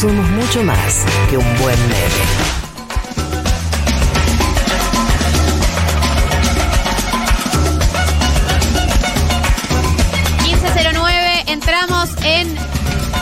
somos 0.00 0.30
mucho 0.30 0.62
más 0.62 1.04
que 1.28 1.36
un 1.36 1.44
buen 1.58 1.80
meme. 1.88 2.58
entramos 11.46 12.10
en 12.22 12.54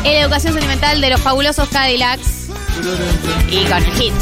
la 0.02 0.20
educación 0.20 0.52
sentimental 0.52 1.00
de 1.00 1.10
los 1.10 1.20
fabulosos 1.20 1.68
Cadillacs 1.68 2.48
y 3.48 3.64
con 3.64 3.82
el 3.82 3.92
hit. 3.92 4.12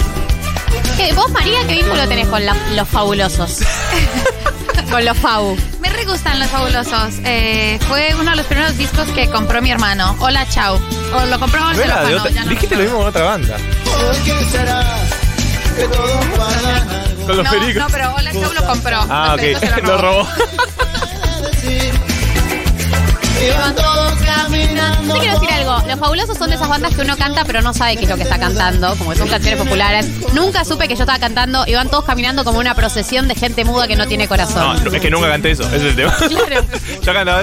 ¿Qué, 0.97 1.13
¿Vos, 1.15 1.31
María, 1.33 1.67
qué 1.67 1.75
vínculo 1.75 2.07
tenés 2.07 2.29
con 2.29 2.43
los 2.77 2.89
fabulosos? 2.89 3.61
con 4.91 5.05
los 5.05 5.17
Fabu. 5.19 5.57
Me 6.05 6.11
gustan 6.13 6.39
los 6.39 6.49
fabulosos. 6.51 7.15
Eh, 7.25 7.79
fue 7.89 8.15
uno 8.21 8.31
de 8.33 8.37
los 8.37 8.45
primeros 8.47 8.77
discos 8.77 9.09
que 9.13 9.31
compró 9.31 9.63
mi 9.63 9.71
hermano. 9.71 10.15
Hola, 10.21 10.47
chao. 10.51 10.79
O 11.15 11.25
lo 11.27 11.41
compró 11.41 11.61
era 11.87 12.01
de 12.01 12.15
afanó, 12.15 12.17
otra- 12.19 12.31
ya 12.31 12.45
no 12.45 12.51
Dijiste 12.51 12.77
lo 12.77 12.83
mismo 12.83 12.99
con 12.99 13.07
otra 13.07 13.23
banda. 13.25 13.57
Con 17.27 17.37
los 17.39 17.45
No, 17.47 17.51
pericos. 17.51 17.83
no, 17.83 17.87
pero 17.89 18.15
Hola, 18.15 18.33
chao 18.33 18.53
lo 18.53 18.67
compró. 18.67 18.99
Ah, 19.09 19.29
Los 19.31 19.41
pericos 19.41 19.61
se 19.63 19.69
ok. 19.75 19.83
Lo 19.87 19.99
robó. 19.99 20.29
Iban 23.43 23.75
todos 23.75 24.13
caminando. 24.23 25.15
Te 25.15 25.21
quiero 25.21 25.41
decir 25.41 25.55
algo. 25.55 25.87
Los 25.87 25.99
fabulosos 25.99 26.39
son 26.39 26.51
de 26.51 26.57
esas 26.57 26.69
bandas 26.69 26.95
que 26.95 27.03
uno 27.03 27.17
canta 27.17 27.45
pero 27.45 27.63
no 27.63 27.75
sabe 27.75 27.97
qué 27.97 28.05
es 28.05 28.11
lo 28.11 28.17
que 28.17 28.23
está 28.23 28.39
cantando, 28.39 28.95
como 28.97 29.11
que 29.11 29.19
son 29.19 29.29
canciones 29.29 29.61
populares. 29.61 30.07
Nunca 30.33 30.65
supe 30.65 30.89
que 30.89 30.97
yo 30.97 31.03
estaba 31.03 31.19
cantando. 31.19 31.65
Iban 31.67 31.89
todos 31.89 32.05
caminando 32.05 32.45
como 32.45 32.59
una 32.59 32.75
procesión 32.75 33.29
de 33.29 33.35
gente 33.35 33.65
muda 33.65 33.87
que 33.87 33.97
no 33.97 34.07
tiene 34.07 34.29
corazón. 34.29 34.83
no, 34.83 34.93
es 34.93 35.01
que 35.01 35.11
nunca 35.11 35.29
canté 35.29 35.51
eso. 35.53 35.65
Ese 35.65 35.77
es 35.77 35.83
el 35.83 35.97
tema. 35.97 36.15
Claro. 36.35 36.67
Yo 37.03 37.13
cantaba. 37.13 37.43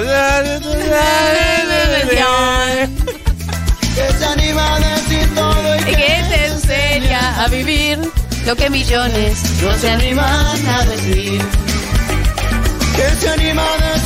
Y 5.80 5.96
que 5.96 6.24
te 6.30 6.46
enseña 6.48 7.44
a 7.44 7.48
vivir 7.48 8.00
lo 8.46 8.56
que 8.56 8.70
millones 8.70 9.62
no 9.62 9.74
se 9.78 9.90
animan 9.90 10.68
a 10.68 10.86
decir. 10.86 11.42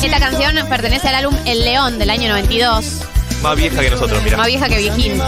Esta 0.06 0.20
canción 0.20 0.54
pertenece 0.68 1.08
al 1.08 1.16
álbum 1.16 1.36
El 1.44 1.64
León 1.64 1.98
del 1.98 2.10
año 2.10 2.28
92, 2.28 2.84
Más 3.42 3.56
vieja 3.56 3.80
que 3.80 3.90
nosotros, 3.90 4.22
mira. 4.22 4.36
más 4.36 4.46
vieja 4.46 4.68
que 4.68 4.78
Viejín. 4.78 5.20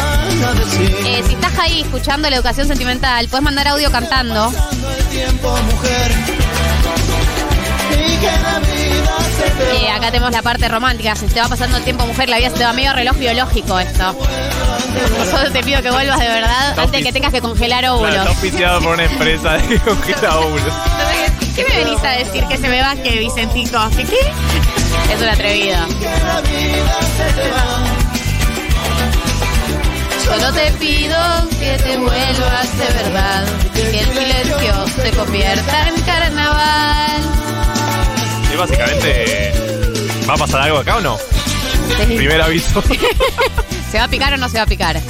Eh, 1.05 1.23
si 1.27 1.35
estás 1.35 1.59
ahí 1.59 1.81
escuchando 1.83 2.31
la 2.31 2.37
educación 2.37 2.67
sentimental, 2.69 3.27
puedes 3.29 3.43
mandar 3.45 3.67
audio 3.69 3.91
cantando. 3.91 4.53
Eh, 9.73 9.91
acá 9.91 10.11
tenemos 10.11 10.31
la 10.33 10.43
parte 10.43 10.69
romántica. 10.69 11.15
Si 11.17 11.27
te 11.27 11.41
va 11.41 11.49
pasando 11.49 11.77
el 11.79 11.85
tiempo, 11.85 12.07
mujer, 12.07 12.29
la 12.29 12.39
vida 12.39 12.51
se 12.51 12.57
te 12.57 12.65
va 12.65 12.73
medio 12.73 12.93
reloj 12.93 13.17
biológico 13.17 13.79
esto. 13.79 14.13
Por 14.17 15.27
eso 15.27 15.53
te 15.53 15.63
pido 15.63 15.83
que 15.83 15.91
vuelvas 15.91 16.19
de 16.19 16.29
verdad 16.29 16.79
antes 16.79 16.93
de 16.93 17.03
que 17.03 17.13
tengas 17.13 17.33
que 17.33 17.41
congelar 17.41 17.81
Claro, 17.81 17.97
óvulos. 17.97 18.17
está 18.17 18.31
oficiado 18.31 18.81
por 18.81 18.95
una 18.95 19.05
empresa 19.05 19.53
de 19.55 19.79
congela 19.81 20.39
óvulos. 20.39 20.73
¿Qué 21.59 21.65
me 21.65 21.83
venís 21.83 22.05
a 22.05 22.11
decir 22.11 22.45
que 22.45 22.57
se 22.57 22.69
me 22.69 22.81
va 22.81 22.95
que 22.95 23.19
Vicentico? 23.19 23.81
¿Qué 23.97 24.05
qué? 24.05 24.21
Es 25.13 25.21
un 25.21 25.29
atrevido. 25.29 25.77
Solo 30.25 30.53
te 30.53 30.71
pido 30.79 31.19
que 31.59 31.77
te 31.83 31.97
vuelvas 31.97 32.79
de 32.79 33.03
verdad 33.03 33.45
y 33.75 33.91
que 33.91 33.99
el 33.99 34.07
silencio 34.07 34.87
se 35.03 35.11
convierta 35.11 35.89
en 35.89 36.01
carnaval. 36.03 37.23
Y 38.53 38.57
básicamente. 38.57 39.53
¿Va 40.31 40.35
a 40.35 40.37
pasar 40.37 40.61
algo 40.61 40.79
acá 40.79 40.99
o 40.99 41.01
no? 41.01 41.19
Primer 42.07 42.41
aviso. 42.41 42.81
¿Se 43.91 43.99
va 43.99 44.05
a 44.05 44.09
picar 44.09 44.35
o 44.35 44.37
no 44.37 44.49
se 44.49 44.59
va 44.59 44.65
a 44.65 44.67
picar? 44.67 45.01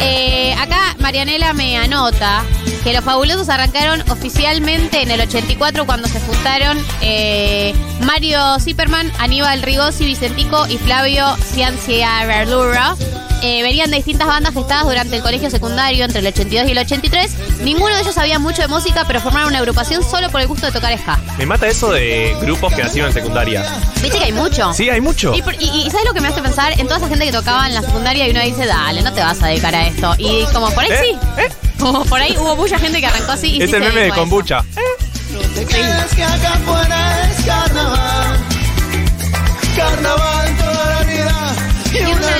Eh, 0.00 0.54
acá 0.54 0.94
Marianela 1.00 1.52
me 1.54 1.76
anota 1.76 2.44
que 2.84 2.92
los 2.92 3.04
fabulosos 3.04 3.48
arrancaron 3.48 4.02
oficialmente 4.10 5.02
en 5.02 5.10
el 5.10 5.20
84 5.20 5.86
cuando 5.86 6.06
se 6.06 6.20
juntaron 6.20 6.78
eh, 7.02 7.74
Mario 8.00 8.60
Zipperman, 8.60 9.10
Aníbal 9.18 9.62
Rigosi, 9.62 10.04
Vicentico 10.04 10.66
y 10.68 10.78
Flavio 10.78 11.36
Cianciaradura. 11.38 12.96
Eh, 13.42 13.62
venían 13.62 13.90
de 13.90 13.96
distintas 13.98 14.26
bandas 14.26 14.52
gestadas 14.52 14.84
durante 14.84 15.16
el 15.16 15.22
colegio 15.22 15.48
secundario 15.50 16.04
entre 16.04 16.20
el 16.20 16.26
82 16.26 16.68
y 16.68 16.72
el 16.72 16.78
83. 16.78 17.30
Ninguno 17.60 17.94
de 17.94 18.00
ellos 18.02 18.14
sabía 18.14 18.38
mucho 18.38 18.62
de 18.62 18.68
música, 18.68 19.04
pero 19.06 19.20
formaron 19.20 19.48
una 19.50 19.58
agrupación 19.58 20.02
solo 20.02 20.28
por 20.30 20.40
el 20.40 20.48
gusto 20.48 20.66
de 20.66 20.72
tocar 20.72 20.96
ska. 20.98 21.18
Me 21.38 21.46
mata 21.46 21.66
eso 21.68 21.92
de 21.92 22.36
grupos 22.40 22.72
que 22.74 22.82
nacieron 22.82 23.08
en 23.10 23.14
secundaria. 23.14 23.64
¿Viste 24.02 24.18
que 24.18 24.24
hay 24.24 24.32
mucho? 24.32 24.72
Sí, 24.74 24.90
hay 24.90 25.00
mucho. 25.00 25.34
Y, 25.34 25.42
por- 25.42 25.54
y- 25.54 25.84
y 25.86 25.90
¿sabes 25.90 26.06
lo 26.06 26.14
que 26.14 26.20
me 26.20 26.28
hace 26.28 26.42
pensar? 26.42 26.72
En 26.80 26.86
toda 26.86 26.98
esa 26.98 27.08
gente 27.08 27.24
que 27.26 27.32
tocaba 27.32 27.66
en 27.68 27.74
la 27.74 27.82
secundaria 27.82 28.26
y 28.26 28.30
uno 28.30 28.40
dice, 28.42 28.66
dale, 28.66 29.02
no 29.02 29.12
te 29.12 29.20
vas 29.20 29.40
a 29.42 29.46
dedicar 29.46 29.74
a 29.74 29.86
esto. 29.86 30.14
Y 30.18 30.44
como 30.52 30.70
por 30.72 30.82
ahí 30.84 30.90
¿Eh? 30.90 30.98
sí. 31.02 31.18
¿Eh? 31.42 31.48
Como 31.78 32.04
por 32.06 32.20
ahí 32.20 32.36
hubo 32.38 32.56
mucha 32.56 32.78
gente 32.78 32.98
que 33.00 33.06
arrancó 33.06 33.32
así 33.32 33.52
y 33.56 33.62
Es 33.62 33.70
sí 33.70 33.76
el 33.76 33.82
se 33.82 33.88
meme 33.88 33.94
de 33.94 34.00
dedicó 34.00 34.14
a 34.14 34.16
eso. 34.16 34.20
kombucha. 34.22 34.64
Es 35.56 35.66
que 36.14 36.22
acá 36.24 36.54
afuera 36.54 37.30
es 37.30 37.44
carnaval. 37.46 38.38
Carnaval 39.76 40.56
toda 40.58 40.94
la 40.94 41.02
vida. 41.04 41.54
Y 41.92 42.02
una 42.12 42.38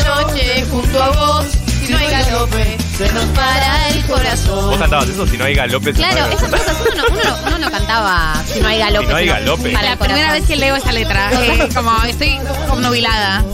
junto 0.81 1.03
a 1.03 1.09
vos, 1.11 1.47
si 1.85 1.93
no 1.93 1.99
hay 1.99 2.11
galope, 2.11 2.77
se 2.97 3.13
nos 3.13 3.25
para 3.27 3.89
el 3.89 4.05
corazón. 4.07 4.71
¿Vos 4.71 4.79
cantabas 4.79 5.09
eso? 5.09 5.27
Si 5.27 5.37
no 5.37 5.45
hay 5.45 5.55
galope. 5.55 5.87
se 5.93 5.99
Claro, 5.99 6.19
muere. 6.21 6.35
esas 6.37 6.51
cosas 6.51 6.77
uno 6.81 7.03
no, 7.03 7.05
uno 7.15 7.23
no- 7.25 7.47
uno 7.49 7.59
no 7.59 7.71
cantaba 7.71 8.35
si 8.53 8.61
no 8.61 8.69
hay 8.69 8.79
galope. 8.79 9.07
Si 9.07 9.11
no 9.13 9.17
hay 9.17 9.25
sino 9.25 9.35
galope. 9.39 9.71
Para 9.71 9.87
La 9.87 9.93
el 9.93 9.99
primera 9.99 10.27
corazón. 10.29 10.41
vez 10.41 10.49
que 10.49 10.57
leo 10.57 10.77
esa 10.77 10.93
letra, 10.93 11.31
eh, 11.33 11.69
como 11.75 12.03
estoy 12.05 12.39
obnubilada. 12.71 13.45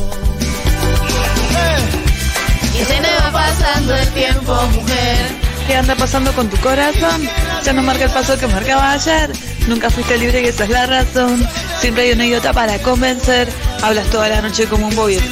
Y 2.74 2.84
se 2.84 3.00
me 3.00 3.08
va 3.14 3.30
pasando 3.32 3.94
el 3.94 4.08
tiempo, 4.10 4.54
mujer. 4.74 5.44
¿Qué 5.66 5.76
anda 5.76 5.94
pasando 5.94 6.32
con 6.32 6.48
tu 6.50 6.56
corazón? 6.58 7.28
Ya 7.64 7.72
no 7.72 7.82
marca 7.82 8.04
el 8.04 8.10
paso 8.10 8.36
que 8.38 8.46
marcaba 8.48 8.92
ayer. 8.92 9.30
Nunca 9.66 9.88
fuiste 9.90 10.18
libre 10.18 10.42
y 10.42 10.46
esa 10.46 10.64
es 10.64 10.70
la 10.70 10.86
razón. 10.86 11.46
Siempre 11.80 12.04
hay 12.04 12.12
una 12.12 12.26
idiota 12.26 12.52
para 12.52 12.78
convencer. 12.80 13.48
Hablas 13.82 14.06
toda 14.08 14.28
la 14.28 14.42
noche 14.42 14.66
como 14.66 14.88
un 14.88 14.94
boyeta. 14.94 15.24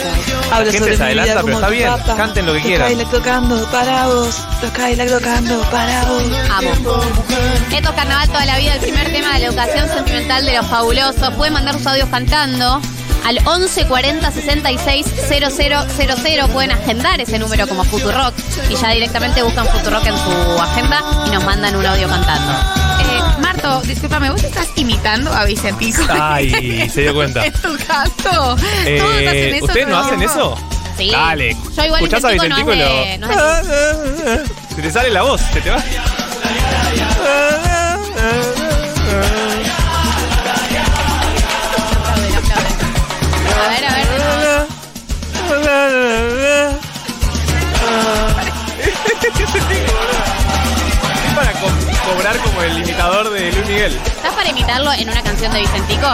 Hablas 0.50 0.75
gente 0.75 0.97
sobre 0.97 1.15
mi 1.15 1.20
vida 1.22 1.41
como 1.41 1.53
está 1.54 1.66
tu 1.66 1.72
bien. 1.72 1.91
Canten 2.16 2.47
lo 2.47 2.53
que 2.53 2.59
Los 2.59 2.66
quieran. 2.66 2.88
Cadillac 2.88 3.10
tocando 3.10 3.70
para 3.70 4.06
vos. 4.09 4.38
Los 4.62 4.70
Cadillac 4.72 5.10
tocando 5.10 5.60
para 5.70 6.04
vos. 6.04 6.22
Amo. 6.50 6.70
Esto 7.72 7.88
es 7.91 7.94
Carnaval 7.94 8.28
toda 8.28 8.47
la 8.47 8.59
vida, 8.59 8.75
el 8.75 8.81
primer 8.81 9.12
tema 9.12 9.34
de 9.34 9.41
la 9.41 9.47
educación 9.47 9.88
sentimental 9.88 10.44
de 10.44 10.56
los 10.56 10.66
fabulosos. 10.66 11.34
Pueden 11.34 11.53
mandar 11.53 11.75
sus 11.75 11.87
audios 11.87 12.09
cantando 12.09 12.81
al 13.26 13.38
11 13.44 13.87
40 13.87 14.31
66 14.31 15.06
000. 15.28 16.49
Pueden 16.49 16.72
agendar 16.72 17.20
ese 17.20 17.38
número 17.38 17.66
como 17.69 17.84
Futurock 17.84 18.34
y 18.70 18.76
ya 18.76 18.91
directamente 18.91 19.43
buscan 19.43 19.66
Futurock 19.66 20.06
en 20.06 20.16
su 20.16 20.62
agenda 20.62 21.03
y 21.26 21.31
nos 21.31 21.44
mandan 21.44 21.76
un 21.76 21.84
audio 21.84 22.09
cantando. 22.09 22.81
Marto, 23.62 23.87
discúlpame, 23.87 24.31
¿vos 24.31 24.43
estás 24.43 24.69
imitando 24.77 25.33
a 25.33 25.45
Vicentico? 25.45 26.03
Ay, 26.21 26.89
se 26.93 27.03
dio 27.03 27.15
cuenta. 27.15 27.45
En 27.47 27.53
tu 27.53 27.77
caso. 27.87 28.56
Eh, 28.84 28.99
Todos 28.99 29.15
hacen 29.15 29.55
eso. 29.55 29.65
¿Ustedes 29.67 29.89
no 29.89 29.99
hacen 29.99 30.23
eso? 30.23 30.59
Sí. 30.97 31.11
Dale. 31.11 31.56
Yo 31.77 31.84
igual 31.84 32.03
Escuchás 32.03 32.25
a 32.25 32.31
Vicentico 32.31 32.71
no 32.71 32.73
Vicentico 32.73 32.73
y 32.73 32.78
lo. 32.78 32.84
de- 32.84 33.19
no 33.19 34.75
Se 34.77 34.83
te 34.83 34.91
sale 34.91 35.11
la 35.11 35.23
voz, 35.23 35.41
se 35.53 35.61
te 35.61 35.71
va. 35.71 35.77
A 42.34 43.69
ver, 43.69 43.84
a 43.84 43.94
ver. 43.94 44.06
Es 48.79 48.99
para 49.93 50.22
co- 51.62 52.12
cobrar 52.12 52.37
como 52.39 52.62
el 52.62 52.78
imitador 52.78 53.31
de 53.31 53.53
Luis 53.53 53.67
Miguel. 53.67 53.93
¿Estás 54.05 54.34
para 54.34 54.49
imitarlo 54.49 54.93
en 54.93 55.09
una 55.09 55.23
canción 55.23 55.53
de 55.53 55.61
Vicentico? 55.61 56.06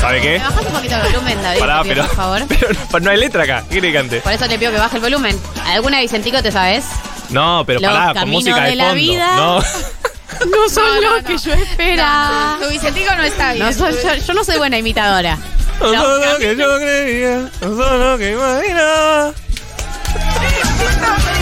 ¿Sabe 0.00 0.20
qué? 0.20 0.38
¿Me 0.38 0.44
bajas 0.44 0.66
un 0.66 0.72
poquito 0.72 0.96
el 0.96 1.02
volumen, 1.12 1.42
David? 1.42 1.60
Pará, 1.60 1.82
pido, 1.82 1.94
pero, 1.94 2.06
por 2.06 2.16
favor. 2.16 2.42
pero 2.58 2.68
no, 2.92 3.00
no 3.00 3.10
hay 3.10 3.16
letra 3.18 3.42
acá. 3.44 3.62
¿Qué 3.68 3.80
quiere 3.80 3.92
que 3.92 3.98
cante? 3.98 4.20
Por 4.20 4.32
eso 4.32 4.48
te 4.48 4.58
pido 4.58 4.72
que 4.72 4.78
baje 4.78 4.96
el 4.96 5.02
volumen. 5.02 5.40
¿Alguna 5.66 5.96
de 5.98 6.02
Vicentico 6.04 6.42
te 6.42 6.52
sabes? 6.52 6.84
No, 7.30 7.64
pero 7.66 7.80
Los 7.80 7.92
pará, 7.92 8.20
con 8.20 8.30
música 8.30 8.60
de, 8.62 8.70
de 8.70 8.76
la 8.76 8.84
fondo. 8.84 9.00
vida. 9.00 9.36
No. 9.36 9.62
No 10.38 10.68
son 10.68 10.84
No, 10.84 10.94
no, 10.96 11.00
lo 11.00 11.22
no. 11.22 11.26
que 11.28 11.38
yo 11.38 11.52
esperaba. 11.54 12.58
Tu 12.60 12.68
Vicentico 12.68 13.14
no 13.16 13.22
está 13.22 13.54
bien. 13.54 13.72
Soy, 13.74 13.94
yo, 14.02 14.14
yo 14.16 14.34
no 14.34 14.44
soy 14.44 14.58
buena 14.58 14.76
imitadora. 14.76 15.38
No 15.80 15.92
son 15.94 16.20
lo 16.20 16.38
que 16.38 16.56
yo 16.56 16.76
creía, 16.78 17.48
no 17.62 17.76
son 17.76 18.00
lo 18.00 18.18
que 18.18 18.32
imaginaba. 18.32 19.32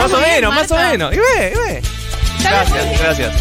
Más 0.00 0.12
o 0.12 0.20
menos, 0.20 0.54
más 0.54 0.70
o 0.70 0.76
menos. 0.76 1.12
Y 1.12 1.16
ve, 1.16 1.52
y 1.54 1.58
ve. 1.58 1.82
Gracias, 2.42 3.00
gracias. 3.00 3.32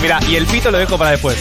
Mira, 0.00 0.20
y 0.28 0.36
el 0.36 0.46
pito 0.46 0.70
lo 0.70 0.78
dejo 0.78 0.96
para 0.96 1.10
después. 1.12 1.36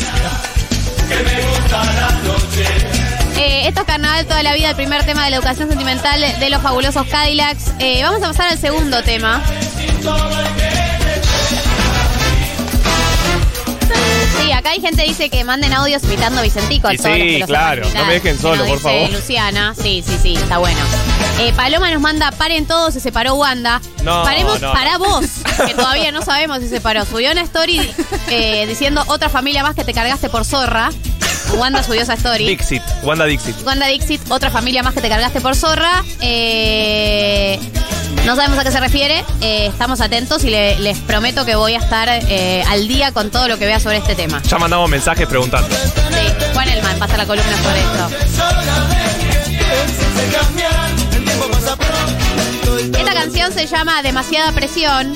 Eh, 3.37 3.67
esto 3.67 3.81
es 3.81 3.87
Carnaval 3.87 4.25
toda 4.25 4.41
la 4.41 4.53
vida, 4.53 4.69
el 4.69 4.75
primer 4.75 5.03
tema 5.05 5.25
de 5.25 5.31
la 5.31 5.37
educación 5.37 5.69
sentimental 5.69 6.21
de 6.39 6.49
los 6.49 6.61
fabulosos 6.61 7.05
Cadillacs. 7.07 7.73
Eh, 7.79 8.01
vamos 8.03 8.23
a 8.23 8.27
pasar 8.27 8.49
al 8.49 8.57
segundo 8.57 9.03
tema. 9.03 9.43
Sí, 14.41 14.51
acá 14.51 14.71
hay 14.71 14.81
gente 14.81 15.03
que 15.03 15.09
dice 15.09 15.29
que 15.29 15.43
manden 15.43 15.73
audios 15.73 16.03
imitando 16.03 16.39
a 16.39 16.43
Vicentico. 16.43 16.89
Y 16.91 16.97
los 16.97 17.05
sí, 17.05 17.11
que 17.11 17.39
los 17.39 17.47
claro, 17.47 17.87
no 17.93 18.05
me 18.05 18.13
dejen 18.13 18.39
solo, 18.39 18.63
por 18.63 18.77
dice 18.77 18.81
favor. 18.81 19.09
Luciana, 19.11 19.75
sí, 19.75 20.03
sí, 20.05 20.17
sí, 20.21 20.33
está 20.35 20.57
bueno. 20.57 20.79
Eh, 21.43 21.51
Paloma 21.57 21.91
nos 21.91 21.99
manda, 22.01 22.31
paren 22.31 22.65
todos, 22.65 22.93
se 22.93 23.01
separó 23.01 23.35
Wanda. 23.35 23.81
No, 24.01 24.23
Paremos 24.23 24.61
no, 24.61 24.71
para 24.71 24.93
no. 24.93 24.99
vos, 24.99 25.25
que 25.65 25.73
todavía 25.73 26.09
no 26.13 26.21
sabemos 26.21 26.59
si 26.59 26.69
se 26.69 26.75
separó. 26.75 27.05
Subió 27.05 27.31
una 27.33 27.41
story 27.41 27.81
eh, 28.29 28.65
diciendo 28.65 29.03
otra 29.07 29.27
familia 29.27 29.61
más 29.61 29.75
que 29.75 29.83
te 29.83 29.93
cargaste 29.93 30.29
por 30.29 30.45
zorra. 30.45 30.89
Wanda 31.57 31.83
subió 31.83 32.01
esa 32.01 32.13
story. 32.13 32.45
Dixit, 32.47 32.81
Wanda 33.03 33.25
Dixit. 33.25 33.61
Wanda 33.65 33.87
Dixit, 33.87 34.21
otra 34.31 34.49
familia 34.51 34.83
más 34.83 34.93
que 34.93 35.01
te 35.01 35.09
cargaste 35.09 35.41
por 35.41 35.53
zorra. 35.55 36.03
Eh, 36.21 37.59
no 38.25 38.37
sabemos 38.37 38.57
a 38.57 38.63
qué 38.63 38.71
se 38.71 38.79
refiere. 38.79 39.25
eh, 39.41 39.65
estamos 39.67 39.99
atentos 39.99 40.45
y 40.45 40.49
le- 40.49 40.79
les 40.79 40.97
prometo 40.99 41.43
que 41.45 41.55
voy 41.55 41.73
a 41.73 41.79
estar 41.79 42.07
eh, 42.09 42.63
al 42.69 42.87
día 42.87 43.11
con 43.11 43.29
todo 43.31 43.49
lo 43.49 43.57
que 43.59 43.65
vea 43.65 43.81
sobre 43.81 43.97
este 43.97 44.15
tema. 44.15 44.41
Ya 44.43 44.57
mandamos 44.57 44.89
mensajes 44.89 45.27
preguntando. 45.27 45.67
Sí, 45.75 46.45
Juan 46.53 46.69
Elman 46.69 46.97
pasa 46.99 47.17
la 47.17 47.25
columna 47.25 47.57
sobre 47.61 47.81
esto. 47.81 48.09
Esta 52.91 53.13
canción 53.13 53.53
se 53.53 53.65
llama 53.67 54.01
Demasiada 54.01 54.51
Presión. 54.51 55.13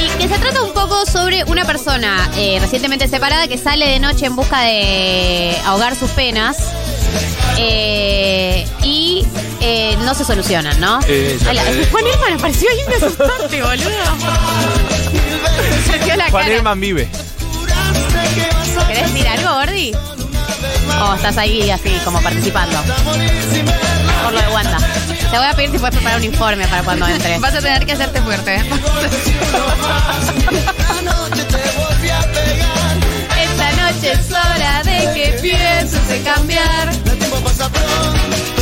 Y 0.00 0.08
que 0.18 0.28
se 0.28 0.38
trata 0.38 0.62
un 0.62 0.72
poco 0.72 1.04
sobre 1.06 1.42
una 1.44 1.64
persona 1.64 2.30
eh, 2.36 2.58
recientemente 2.60 3.08
separada 3.08 3.48
que 3.48 3.58
sale 3.58 3.86
de 3.88 3.98
noche 3.98 4.26
en 4.26 4.36
busca 4.36 4.60
de 4.62 5.56
ahogar 5.64 5.96
sus 5.96 6.10
penas. 6.10 6.56
eh, 7.58 8.66
y 8.82 9.26
eh, 9.60 9.96
no 10.04 10.14
se 10.14 10.24
solucionan, 10.24 10.78
¿no? 10.80 11.00
Juan 11.02 12.06
Elman 12.06 12.32
apareció 12.38 12.68
ahí 12.70 12.78
me 12.88 12.94
asustaste, 12.94 13.62
boludo. 13.62 13.90
La 16.16 16.30
Juan. 16.30 16.48
Elman 16.48 16.80
vive. 16.80 17.08
¿Querés 18.88 19.12
decir 19.12 19.28
algo, 19.28 19.52
Gordi? 19.54 19.92
¿O 21.02 21.14
estás 21.14 21.36
ahí 21.38 21.70
así, 21.70 21.90
como 22.04 22.20
participando? 22.22 22.78
Por 24.22 24.32
lo 24.32 24.40
de 24.40 24.48
Wanda. 24.48 24.78
Te 25.30 25.38
voy 25.38 25.46
a 25.46 25.54
pedir 25.54 25.70
si 25.70 25.78
puedes 25.78 25.94
preparar 25.94 26.18
un 26.18 26.24
informe 26.24 26.66
para 26.66 26.82
cuando 26.82 27.06
entres. 27.06 27.40
Vas 27.40 27.54
a 27.54 27.60
tener 27.60 27.86
que 27.86 27.92
hacerte 27.92 28.20
fuerte. 28.22 28.56
Esta 33.40 33.72
noche 33.72 34.12
es 34.12 34.30
hora 34.30 34.82
de 34.84 35.12
que 35.14 35.38
pienses 35.40 36.10
en 36.10 36.24
cambiar. 36.24 36.90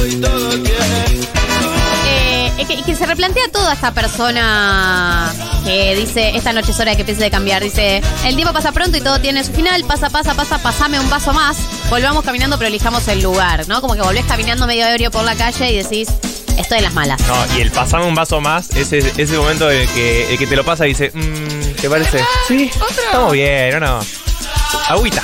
Eh, 0.01 1.28
es 2.59 2.67
que, 2.67 2.75
y 2.75 2.83
que 2.83 2.95
se 2.95 3.07
replantea 3.07 3.49
toda 3.53 3.73
esta 3.73 3.93
persona 3.93 5.33
que 5.65 5.95
dice, 5.95 6.37
esta 6.37 6.53
noche 6.53 6.73
es 6.73 6.81
hora 6.81 6.91
de 6.91 6.97
que 6.97 7.05
piense 7.05 7.23
de 7.23 7.31
cambiar. 7.31 7.63
Dice, 7.63 8.03
el 8.25 8.35
tiempo 8.35 8.53
pasa 8.53 8.73
pronto 8.73 8.99
y 8.99 9.01
todo 9.01 9.21
tiene 9.21 9.45
su 9.45 9.53
final, 9.53 9.85
pasa, 9.85 10.11
pasa, 10.11 10.35
pasa, 10.35 10.59
pasame 10.59 10.99
un 10.99 11.09
vaso 11.09 11.33
más, 11.33 11.57
volvamos 11.89 12.25
caminando 12.25 12.59
pero 12.59 12.69
elijamos 12.69 13.07
el 13.09 13.23
lugar, 13.23 13.67
¿no? 13.69 13.81
Como 13.81 13.95
que 13.95 14.03
volvés 14.03 14.25
caminando 14.27 14.67
medio 14.67 14.87
ebrio 14.87 15.11
por 15.11 15.25
la 15.25 15.35
calle 15.35 15.71
y 15.73 15.77
decís, 15.77 16.09
estoy 16.57 16.79
en 16.79 16.85
las 16.85 16.95
malas. 16.95 17.21
No, 17.23 17.57
y 17.57 17.61
el 17.61 17.71
pasarme 17.71 18.07
un 18.07 18.15
vaso 18.15 18.41
más, 18.41 18.71
ese, 18.71 18.99
ese 18.99 19.37
momento 19.39 19.69
de 19.69 19.87
que 19.89 20.33
el 20.33 20.39
que 20.39 20.47
te 20.47 20.57
lo 20.57 20.65
pasa 20.65 20.87
y 20.87 20.91
dice, 20.91 21.11
mmm, 21.15 21.75
¿te 21.81 21.89
parece? 21.89 22.25
Sí, 22.47 22.71
estamos 23.07 23.33
bien, 23.33 23.75
¿o 23.77 23.81
no? 23.81 24.01
Agüita. 24.89 25.23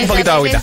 Un 0.00 0.06
poquito 0.06 0.30
de 0.30 0.36
agüita. 0.36 0.62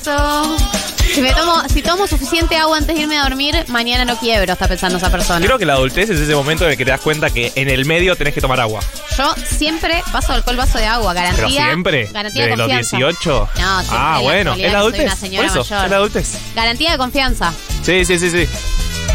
Si, 1.17 1.23
me 1.23 1.33
tomo, 1.33 1.63
si 1.67 1.81
tomo 1.81 2.05
suficiente 2.05 2.55
agua 2.57 2.77
antes 2.77 2.95
de 2.95 3.01
irme 3.01 3.17
a 3.17 3.23
dormir, 3.23 3.65
mañana 3.69 4.05
no 4.05 4.19
quiebro, 4.19 4.53
está 4.53 4.67
pensando 4.67 4.99
esa 4.99 5.09
persona. 5.09 5.43
Creo 5.43 5.57
que 5.57 5.65
la 5.65 5.73
adultez 5.73 6.11
es 6.11 6.19
ese 6.19 6.35
momento 6.35 6.63
en 6.65 6.69
el 6.71 6.77
que 6.77 6.85
te 6.85 6.91
das 6.91 7.01
cuenta 7.01 7.31
que 7.31 7.51
en 7.55 7.69
el 7.69 7.85
medio 7.85 8.15
tenés 8.15 8.35
que 8.35 8.41
tomar 8.41 8.59
agua. 8.59 8.81
Yo 9.17 9.33
siempre 9.57 10.03
paso 10.11 10.33
alcohol 10.33 10.57
vaso 10.57 10.77
de 10.77 10.85
agua, 10.85 11.13
garantía. 11.15 11.47
Pero 11.47 11.65
siempre. 11.71 12.05
Garantía 12.13 12.43
de 12.43 12.49
¿De 12.51 12.55
los 12.57 12.67
confianza. 12.67 12.97
18? 12.97 13.49
No, 13.57 13.79
siempre, 13.79 13.97
Ah, 13.99 14.19
bueno. 14.21 14.53
Es 14.53 14.71
la 14.71 14.77
adultez. 14.79 15.05
Por 15.05 15.13
eso, 15.13 15.25
mayor. 15.25 15.85
es 15.85 15.89
la 15.91 15.97
adultez. 15.97 16.37
Garantía 16.55 16.91
de 16.91 16.97
confianza. 16.99 17.51
Sí, 17.81 18.05
sí, 18.05 18.19
sí, 18.19 18.29
sí. 18.29 18.47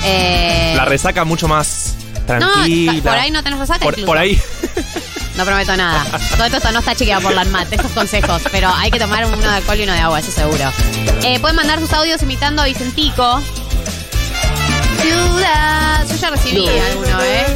Eh, 0.04 0.72
La 0.76 0.84
resaca 0.84 1.24
mucho 1.24 1.46
más 1.46 1.94
no, 2.16 2.26
tranquila. 2.26 3.00
por 3.12 3.12
ahí 3.12 3.30
no 3.30 3.44
tenés 3.44 3.60
resaca 3.60 3.78
Por, 3.78 3.92
incluso. 3.94 4.06
por 4.06 4.18
ahí. 4.18 4.40
No 5.36 5.44
prometo 5.44 5.76
nada. 5.76 6.04
Todo 6.36 6.44
esto 6.44 6.72
no 6.72 6.80
está 6.80 6.94
chequeado 6.94 7.22
por 7.22 7.34
la 7.34 7.42
ANMAT, 7.42 7.72
estos 7.72 7.92
consejos. 7.92 8.42
Pero 8.50 8.68
hay 8.74 8.90
que 8.90 8.98
tomar 8.98 9.24
uno 9.24 9.36
de 9.36 9.48
alcohol 9.48 9.78
y 9.78 9.84
uno 9.84 9.92
de 9.92 10.00
agua, 10.00 10.20
eso 10.20 10.30
seguro. 10.30 10.70
Eh, 11.22 11.40
pueden 11.40 11.56
mandar 11.56 11.80
sus 11.80 11.92
audios 11.92 12.22
imitando 12.22 12.62
a 12.62 12.66
Vicentico. 12.66 13.40
Ciudad. 15.00 16.06
Yo 16.08 16.16
ya 16.16 16.30
recibí 16.30 16.68
alguno, 16.68 17.22
¿eh? 17.22 17.46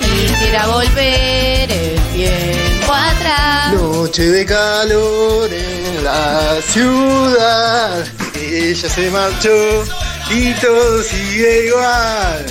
Quisiera 0.00 0.66
volver 0.66 1.70
el 1.70 2.00
tiempo 2.12 2.92
atrás. 2.92 3.72
Noche 3.74 4.22
de 4.30 4.46
calor 4.46 5.52
en 5.52 6.04
la 6.04 6.56
ciudad. 6.68 8.04
Ella 8.34 8.88
se 8.88 9.10
marchó 9.10 9.84
y 10.30 10.52
todo 10.54 11.02
sigue 11.02 11.66
igual. 11.66 12.46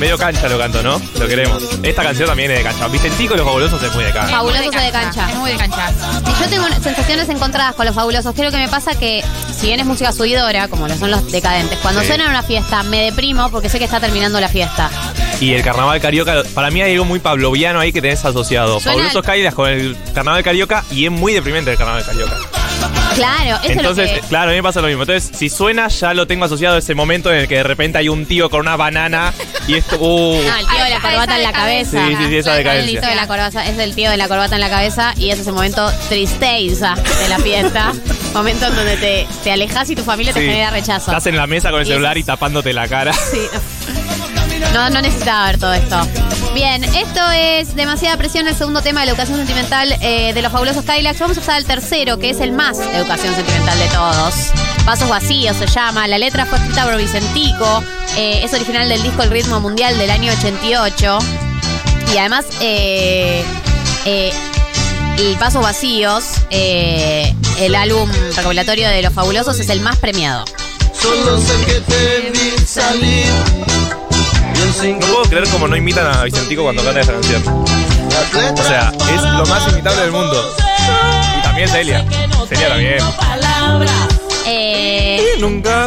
Medio 0.00 0.18
cancha 0.18 0.48
lo 0.48 0.58
canto, 0.58 0.82
¿no? 0.82 1.00
Lo 1.18 1.26
queremos. 1.28 1.62
Esta 1.82 2.02
canción 2.02 2.28
también 2.28 2.50
es 2.50 2.58
de 2.58 2.64
cancha. 2.64 2.88
Vicentico 2.88 3.34
y 3.34 3.36
los 3.38 3.46
fabulosos 3.46 3.82
es 3.82 3.94
muy 3.94 4.04
de 4.04 4.12
cancha. 4.12 4.30
Fabuloso 4.36 4.62
Muy 4.64 4.72
se 4.72 4.80
de 4.80 4.90
cancha. 4.92 5.30
Es 5.30 5.36
muy 5.36 5.50
de 5.52 5.56
cancha. 5.56 5.90
Y 6.22 6.42
yo 6.42 6.48
tengo 6.50 6.66
sensaciones 6.82 7.28
encontradas 7.28 7.74
con 7.74 7.86
los 7.86 7.94
fabulosos. 7.94 8.34
Creo 8.34 8.50
que 8.50 8.56
me 8.58 8.68
pasa 8.68 8.94
que, 8.98 9.24
si 9.58 9.66
bien 9.68 9.80
es 9.80 9.86
música 9.86 10.12
subidora, 10.12 10.68
como 10.68 10.86
lo 10.88 10.96
son 10.96 11.10
los 11.10 11.30
decadentes, 11.32 11.78
cuando 11.80 12.00
Sí. 12.02 12.08
suena 12.08 12.24
en 12.24 12.30
una 12.30 12.42
fiesta 12.42 12.82
me 12.82 13.02
deprimo 13.04 13.50
porque 13.50 13.68
sé 13.68 13.78
que 13.78 13.84
está 13.84 14.00
terminando 14.00 14.38
la 14.40 14.48
fiesta. 14.48 14.90
Y 15.40 15.52
el 15.54 15.62
carnaval 15.62 16.00
carioca, 16.00 16.42
para 16.54 16.70
mí 16.70 16.80
hay 16.82 16.92
algo 16.92 17.04
muy 17.04 17.18
pavloviano 17.20 17.80
ahí 17.80 17.92
que 17.92 18.00
tenés 18.00 18.24
asociado. 18.24 18.80
Suena 18.80 18.98
Fabulosos 18.98 19.22
Kailas 19.22 19.54
con 19.54 19.68
el 19.68 19.96
carnaval 20.14 20.42
carioca 20.42 20.84
y 20.90 21.04
es 21.06 21.10
muy 21.10 21.32
deprimente 21.32 21.70
el 21.70 21.76
carnaval 21.78 22.04
carioca. 22.04 22.36
Claro, 23.16 23.56
eso 23.64 23.72
Entonces, 23.72 24.10
es 24.10 24.16
lo 24.16 24.22
que. 24.22 24.28
claro, 24.28 24.50
a 24.50 24.52
mí 24.52 24.56
me 24.56 24.62
pasa 24.62 24.80
lo 24.80 24.86
mismo. 24.88 25.02
Entonces, 25.02 25.30
si 25.36 25.48
suena, 25.48 25.88
ya 25.88 26.14
lo 26.14 26.26
tengo 26.26 26.44
asociado 26.44 26.76
a 26.76 26.78
ese 26.78 26.94
momento 26.94 27.32
en 27.32 27.38
el 27.40 27.48
que 27.48 27.56
de 27.56 27.62
repente 27.64 27.98
hay 27.98 28.08
un 28.08 28.26
tío 28.26 28.48
con 28.50 28.60
una 28.60 28.76
banana 28.76 29.32
y 29.66 29.74
esto. 29.74 29.96
Uh, 29.98 30.42
No, 30.42 30.56
el 30.56 30.66
tío 30.66 30.84
de 30.84 30.90
la 30.90 31.00
corbata 31.00 31.36
en 31.36 31.42
la 31.42 31.52
cabeza. 31.52 32.06
Sí, 32.08 32.14
sí, 32.16 32.26
sí, 32.28 32.36
esa 32.36 32.54
decadencia. 32.54 33.00
de 33.00 33.14
la 33.16 33.26
corbata- 33.26 33.66
es 33.66 33.78
el 33.78 33.94
tío 33.94 34.10
de 34.10 34.16
la 34.16 34.28
corbata 34.28 34.54
en 34.54 34.60
la 34.60 34.70
cabeza 34.70 35.14
y 35.16 35.30
es 35.30 35.38
ese 35.38 35.50
momento 35.52 35.90
tristeza 36.08 36.94
de 37.22 37.28
la 37.28 37.38
fiesta. 37.38 37.92
momento 38.34 38.66
en 38.66 38.76
donde 38.76 38.96
te, 38.98 39.26
te 39.42 39.50
alejas 39.50 39.88
y 39.90 39.96
tu 39.96 40.04
familia 40.04 40.32
te 40.34 40.40
sí. 40.40 40.46
genera 40.46 40.70
rechazo. 40.70 41.10
Estás 41.10 41.26
en 41.26 41.36
la 41.36 41.46
mesa 41.46 41.70
con 41.70 41.80
el 41.80 41.86
Y 41.86 41.90
celular 41.90 42.16
es- 42.18 42.22
y 42.22 42.26
tapándote 42.26 42.72
la 42.72 42.86
cara. 42.88 43.12
Sí. 43.12 43.40
No, 44.74 44.90
no 44.90 45.00
necesitaba 45.00 45.46
ver 45.46 45.58
todo 45.58 45.72
esto. 45.72 45.96
Bien, 46.56 46.82
esto 46.84 47.20
es 47.32 47.76
demasiada 47.76 48.16
presión, 48.16 48.48
el 48.48 48.54
segundo 48.54 48.80
tema 48.80 49.00
de 49.00 49.06
la 49.08 49.12
educación 49.12 49.36
sentimental 49.36 49.94
eh, 50.00 50.32
de 50.32 50.40
los 50.40 50.50
fabulosos 50.50 50.86
Kylax. 50.86 51.18
Vamos 51.18 51.36
a 51.36 51.40
pasar 51.40 51.56
al 51.56 51.66
tercero, 51.66 52.18
que 52.18 52.30
es 52.30 52.40
el 52.40 52.52
más 52.52 52.78
educación 52.78 53.34
sentimental 53.34 53.78
de 53.78 53.86
todos. 53.88 54.34
Pasos 54.86 55.06
vacíos 55.06 55.54
se 55.58 55.66
llama. 55.66 56.08
La 56.08 56.16
letra 56.16 56.46
fue 56.46 56.56
escrita 56.56 56.86
por 56.86 56.96
Vicentico. 56.96 57.84
eh, 58.16 58.40
es 58.42 58.54
original 58.54 58.88
del 58.88 59.02
disco 59.02 59.22
El 59.22 59.32
Ritmo 59.32 59.60
Mundial 59.60 59.98
del 59.98 60.08
año 60.08 60.32
88. 60.32 61.18
Y 62.14 62.16
además, 62.16 62.46
eh, 62.62 63.44
eh, 64.06 64.32
el 65.18 65.36
Pasos 65.36 65.62
Vacíos, 65.62 66.24
eh, 66.48 67.34
el 67.58 67.74
álbum 67.74 68.10
recopilatorio 68.34 68.88
de 68.88 69.02
los 69.02 69.12
fabulosos, 69.12 69.60
es 69.60 69.68
el 69.68 69.82
más 69.82 69.98
premiado. 69.98 70.46
Solo 70.98 71.38
sé 71.38 71.52
que 71.66 71.80
te 71.82 72.30
vi 72.30 72.66
salir. 72.66 73.85
No 74.56 75.06
puedo 75.06 75.22
creer 75.24 75.48
cómo 75.48 75.68
no 75.68 75.76
imitan 75.76 76.06
a 76.06 76.24
Vicentico 76.24 76.62
cuando 76.62 76.82
canta 76.82 77.00
esa 77.00 77.12
canción. 77.12 77.42
O 77.46 78.62
sea, 78.62 78.92
es 79.14 79.22
lo 79.22 79.46
más 79.46 79.70
imitable 79.72 80.02
del 80.02 80.12
mundo. 80.12 80.56
Y 81.38 81.42
también 81.42 81.68
Celia. 81.68 82.04
Celia 82.48 82.68
también. 82.68 82.98
Eh, 84.46 85.36
Nunca. 85.38 85.84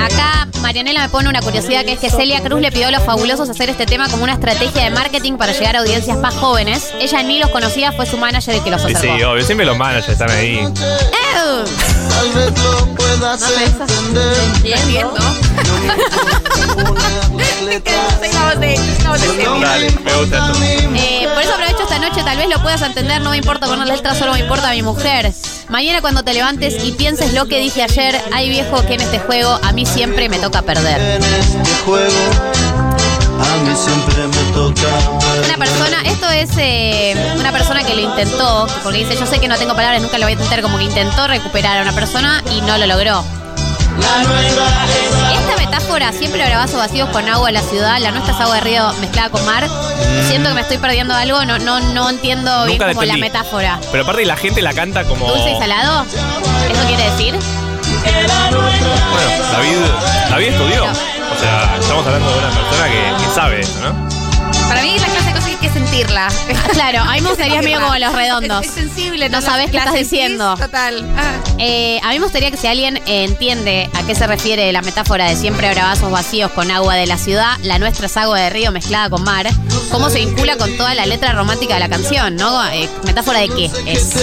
Acá 0.00 0.43
Marianela 0.64 1.02
me 1.02 1.08
pone 1.10 1.28
una 1.28 1.42
curiosidad 1.42 1.84
que 1.84 1.92
es 1.92 1.98
que 2.00 2.08
Celia 2.08 2.40
Cruz 2.42 2.58
le 2.58 2.72
pidió 2.72 2.88
a 2.88 2.90
los 2.90 3.02
fabulosos 3.02 3.50
hacer 3.50 3.68
este 3.68 3.84
tema 3.84 4.08
como 4.08 4.24
una 4.24 4.32
estrategia 4.32 4.84
de 4.84 4.90
marketing 4.90 5.34
para 5.34 5.52
llegar 5.52 5.76
a 5.76 5.80
audiencias 5.80 6.16
más 6.16 6.34
jóvenes. 6.36 6.90
Ella 6.98 7.22
ni 7.22 7.38
los 7.38 7.50
conocía, 7.50 7.92
fue 7.92 8.06
su 8.06 8.16
manager 8.16 8.54
el 8.54 8.64
que 8.64 8.70
los 8.70 8.80
Sí, 8.80 8.94
acercó. 8.94 9.14
sí, 9.18 9.22
obvio. 9.24 9.44
Siempre 9.44 9.66
los 9.66 9.76
managers 9.76 10.08
están 10.08 10.30
ahí. 10.30 10.60
¡Ew! 10.60 10.72
Tal 12.08 12.32
vez 12.32 12.62
lo 12.62 12.86
puedas 12.94 13.40
No 13.42 13.46
entender. 13.60 14.36
Entiendo. 14.64 15.14
Dale, 19.60 19.90
me 19.90 20.14
gusta 20.16 20.48
esto. 20.48 20.62
Eh, 20.94 21.28
por 21.34 21.42
eso 21.42 21.52
aprovecho 21.52 21.73
esta 21.94 22.08
noche, 22.08 22.24
tal 22.24 22.36
vez 22.36 22.48
lo 22.48 22.60
puedas 22.60 22.82
entender, 22.82 23.20
no 23.20 23.30
me 23.30 23.36
importa 23.36 23.66
poner 23.66 23.86
letras, 23.86 24.18
solo 24.18 24.32
me 24.32 24.40
importa 24.40 24.70
mi 24.72 24.82
mujer. 24.82 25.32
Mañana 25.68 26.00
cuando 26.00 26.24
te 26.24 26.34
levantes 26.34 26.82
y 26.82 26.90
pienses 26.92 27.32
lo 27.34 27.46
que 27.46 27.60
dije 27.60 27.82
ayer, 27.82 28.20
ay 28.32 28.48
viejo 28.48 28.84
que 28.84 28.94
en 28.94 29.00
este 29.00 29.20
juego 29.20 29.60
a 29.62 29.72
mí 29.72 29.86
siempre 29.86 30.28
me 30.28 30.38
toca 30.38 30.62
perder. 30.62 31.00
En 31.00 31.22
este 31.22 31.74
juego, 31.84 32.08
a 33.40 33.56
mí 33.62 33.76
siempre 33.76 34.26
me 34.26 34.52
toca 34.52 34.82
ver. 34.82 35.44
Una 35.46 35.56
persona, 35.56 36.02
esto 36.04 36.28
es 36.30 36.50
eh, 36.58 37.34
una 37.38 37.52
persona 37.52 37.84
que 37.84 37.94
lo 37.94 38.00
intentó, 38.00 38.66
porque 38.82 38.98
dice, 38.98 39.16
yo 39.16 39.26
sé 39.26 39.38
que 39.38 39.46
no 39.46 39.56
tengo 39.56 39.76
palabras, 39.76 40.02
nunca 40.02 40.18
lo 40.18 40.24
voy 40.24 40.32
a 40.32 40.34
intentar, 40.34 40.62
como 40.62 40.78
que 40.78 40.84
intentó 40.84 41.28
recuperar 41.28 41.78
a 41.78 41.82
una 41.82 41.92
persona 41.92 42.42
y 42.50 42.60
no 42.62 42.76
lo 42.76 42.86
logró. 42.86 43.43
Esta 45.34 45.56
metáfora, 45.56 46.12
siempre 46.12 46.42
habrá 46.42 46.58
vasos 46.58 46.76
vacíos 46.76 47.08
con 47.10 47.28
agua 47.28 47.48
en 47.48 47.54
la 47.54 47.62
ciudad, 47.62 47.98
la 48.00 48.10
nuestra 48.10 48.34
es 48.34 48.40
agua 48.40 48.56
de 48.56 48.60
río 48.62 48.92
mezclada 49.00 49.30
con 49.30 49.44
mar. 49.44 49.68
Siento 50.28 50.48
que 50.50 50.54
me 50.54 50.60
estoy 50.60 50.78
perdiendo 50.78 51.14
algo, 51.14 51.44
no, 51.44 51.58
no, 51.58 51.80
no 51.80 52.10
entiendo 52.10 52.64
bien 52.66 52.78
Mm. 52.78 52.80
Nunca 52.80 52.94
como 52.94 53.04
la 53.04 53.16
metáfora. 53.16 53.78
Pero 53.90 54.02
aparte 54.04 54.24
la 54.24 54.36
gente 54.36 54.62
la 54.62 54.72
canta 54.74 55.04
como. 55.04 55.26
¿Dulce 55.28 55.50
y 55.52 55.58
salado? 55.58 56.04
¿Eso 56.04 56.86
quiere 56.86 57.10
decir? 57.10 57.34
Bueno, 58.04 59.30
David, 59.52 59.76
David 60.30 60.46
estudió. 60.48 60.84
O 60.84 61.38
sea, 61.38 61.76
estamos 61.80 62.06
hablando 62.06 62.30
de 62.30 62.38
una 62.38 62.48
persona 62.50 62.88
que, 62.88 63.24
que 63.24 63.30
sabe 63.34 63.60
eso, 63.60 63.80
¿no? 63.80 63.94
Para 64.68 64.82
mí 64.82 64.96
la 64.98 65.06
sentirla. 65.74 66.28
Claro, 66.72 67.00
a 67.02 67.12
mí 67.12 67.20
me 67.20 67.28
gustaría 67.28 67.60
medio 67.62 67.80
como 67.80 67.96
los 67.98 68.12
redondos. 68.14 68.62
Es, 68.62 68.68
es 68.68 68.74
sensible. 68.74 69.28
No 69.28 69.40
La- 69.40 69.46
sabés 69.46 69.70
qué 69.70 69.76
estás 69.76 69.94
diciendo. 69.94 70.56
Total. 70.56 71.04
Ah. 71.16 71.34
Eh, 71.58 72.00
a 72.02 72.08
mí 72.10 72.18
me 72.18 72.24
gustaría 72.24 72.50
que 72.50 72.56
si 72.56 72.66
alguien 72.66 72.96
eh, 73.06 73.24
entiende 73.24 73.88
a 73.94 74.02
qué 74.06 74.14
se 74.14 74.26
refiere 74.26 74.72
la 74.72 74.82
metáfora 74.82 75.26
de 75.28 75.36
siempre 75.36 75.68
habrá 75.68 75.84
vasos 75.84 76.10
vacíos 76.10 76.50
con 76.52 76.70
agua 76.70 76.94
de 76.94 77.06
la 77.06 77.16
ciudad, 77.18 77.56
la 77.62 77.78
nuestra 77.78 78.06
es 78.06 78.16
agua 78.16 78.40
de 78.40 78.50
río 78.50 78.72
mezclada 78.72 79.08
con 79.10 79.22
mar, 79.22 79.46
cómo 79.90 80.10
se 80.10 80.18
vincula 80.18 80.56
con 80.56 80.76
toda 80.76 80.94
la 80.94 81.06
letra 81.06 81.32
romántica 81.32 81.74
de 81.74 81.80
la 81.80 81.88
canción, 81.88 82.36
¿no? 82.36 82.64
Eh, 82.70 82.88
¿Metáfora 83.04 83.40
de 83.40 83.48
qué 83.50 83.70
es? 83.86 84.16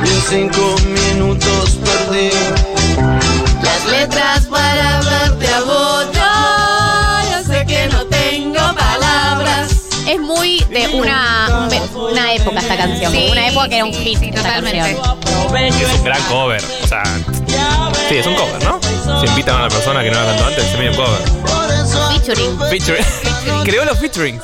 En 0.00 0.22
cinco 0.28 0.76
minutos 0.84 1.78
perdí 1.84 2.30
canción, 12.78 13.12
Sí, 13.12 13.28
una 13.30 13.46
época 13.48 13.68
que 13.68 13.76
era 13.76 13.84
un 13.84 13.92
hit 13.92 14.18
sí, 14.18 14.30
totalmente. 14.30 14.90
Es 14.90 15.94
un 15.94 16.04
gran 16.04 16.22
cover. 16.24 16.62
O 16.82 16.86
sea. 16.86 17.02
Sí, 18.08 18.16
es 18.16 18.26
un 18.26 18.34
cover, 18.34 18.64
¿no? 18.64 18.80
Si 19.20 19.26
invitan 19.26 19.56
a 19.56 19.58
una 19.58 19.68
persona 19.68 20.02
que 20.02 20.10
no 20.10 20.20
la 20.20 20.26
cantó 20.26 20.46
antes, 20.46 20.64
es 20.64 20.78
medio 20.78 20.90
un 20.92 20.96
cover. 20.96 21.20
Featuring. 22.10 22.58
Featuring. 22.70 23.04
Creó 23.64 23.84
los 23.84 23.98
featurings. 23.98 24.42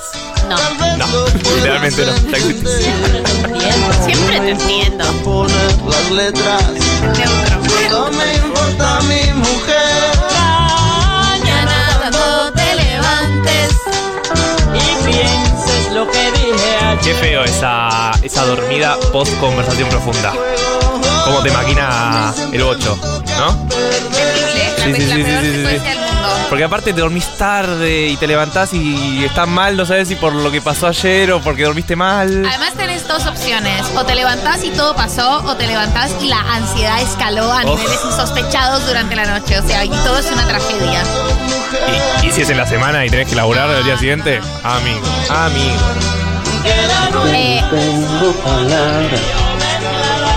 No. 0.48 0.56
No, 0.96 1.06
literalmente 1.56 2.04
no. 2.04 2.12
Siempre 4.04 4.40
te 4.40 4.50
entiendo. 4.50 5.04
Las 5.88 6.10
letras. 6.10 6.62
No 7.90 8.10
me 8.10 8.34
importa 8.34 9.00
mi 9.02 9.32
mujer. 9.34 10.18
Mañana 11.30 11.96
cuando 11.98 12.52
te 12.52 12.74
levantes. 12.74 13.72
y 14.74 15.04
pienses 15.04 15.92
lo 15.92 16.10
que 16.10 16.30
dije 16.32 16.76
ayer. 16.80 16.98
Qué 17.02 17.14
feo 17.14 17.44
esa, 17.44 18.03
esa 18.24 18.44
dormida 18.46 18.96
post 19.12 19.38
conversación 19.38 19.88
profunda. 19.88 20.32
Cómo 21.24 21.42
te 21.42 21.50
maquina 21.50 22.34
el 22.52 22.62
8, 22.62 22.98
¿no? 23.38 23.68
Sí, 24.82 24.94
sí, 24.94 25.24
sí, 25.24 25.66
sí. 25.66 25.80
Porque 26.48 26.64
aparte 26.64 26.92
te 26.92 27.00
dormís 27.00 27.26
tarde 27.36 28.08
y 28.08 28.16
te 28.16 28.26
levantás 28.26 28.72
y 28.74 29.24
estás 29.24 29.48
mal, 29.48 29.76
no 29.76 29.86
sabes 29.86 30.08
si 30.08 30.14
por 30.14 30.32
lo 30.32 30.50
que 30.50 30.60
pasó 30.60 30.86
ayer 30.86 31.32
o 31.32 31.40
porque 31.40 31.64
dormiste 31.64 31.96
mal. 31.96 32.44
Además 32.46 32.74
tenés 32.74 33.06
dos 33.08 33.26
opciones. 33.26 33.84
O 33.96 34.04
te 34.04 34.14
levantás 34.14 34.62
y 34.64 34.70
todo 34.70 34.94
pasó, 34.94 35.42
o 35.44 35.56
te 35.56 35.66
levantás 35.66 36.12
y 36.20 36.28
la 36.28 36.40
ansiedad 36.40 37.00
escaló 37.00 37.50
a 37.52 37.64
niveles 37.64 38.00
insospechados 38.04 38.86
durante 38.86 39.16
la 39.16 39.26
noche. 39.26 39.58
O 39.58 39.66
sea, 39.66 39.84
y 39.84 39.88
todo 39.88 40.18
es 40.18 40.30
una 40.30 40.46
tragedia. 40.46 41.02
Y, 42.22 42.26
y 42.26 42.32
si 42.32 42.42
es 42.42 42.50
en 42.50 42.58
la 42.58 42.66
semana 42.66 43.04
y 43.04 43.10
tenés 43.10 43.28
que 43.28 43.34
laburar 43.34 43.70
el 43.70 43.84
día 43.84 43.98
siguiente, 43.98 44.40
amigo, 44.62 45.06
amigo. 45.30 46.23
Eh, 46.66 47.60
Tengo 47.70 48.32
palabras 48.42 49.20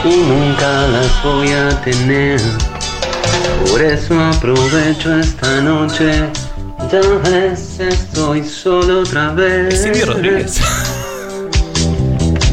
y 0.03 0.15
nunca 0.17 0.88
las 0.88 1.24
voy 1.24 1.51
a 1.51 1.69
tener. 1.81 2.39
Por 3.69 3.81
eso 3.81 4.19
aprovecho 4.19 5.19
esta 5.19 5.62
noche. 5.62 6.29
Ya 6.91 7.01
ves, 7.29 7.79
estoy 7.79 8.48
solo 8.48 9.01
otra 9.01 9.29
vez. 9.34 9.74
Es 9.74 9.84
Silvio 9.84 10.05
Rodríguez. 10.07 10.60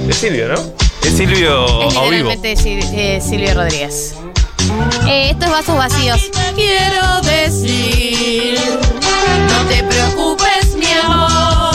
Es 0.08 0.16
Silvio, 0.16 0.48
¿no? 0.48 0.54
Es 1.02 1.16
Silvio 1.16 1.82
es 1.88 1.96
a 1.96 2.02
vivo. 2.04 2.30
eh, 2.32 3.20
Silvio 3.22 3.54
Rodríguez. 3.54 4.14
Eh, 5.06 5.30
estos 5.30 5.50
vasos 5.50 5.76
vacíos. 5.76 6.20
Quiero 6.54 7.20
decir, 7.22 8.58
no 9.48 9.68
te 9.68 9.82
preocupes, 9.84 10.74
mi 10.76 10.86
amor, 11.04 11.73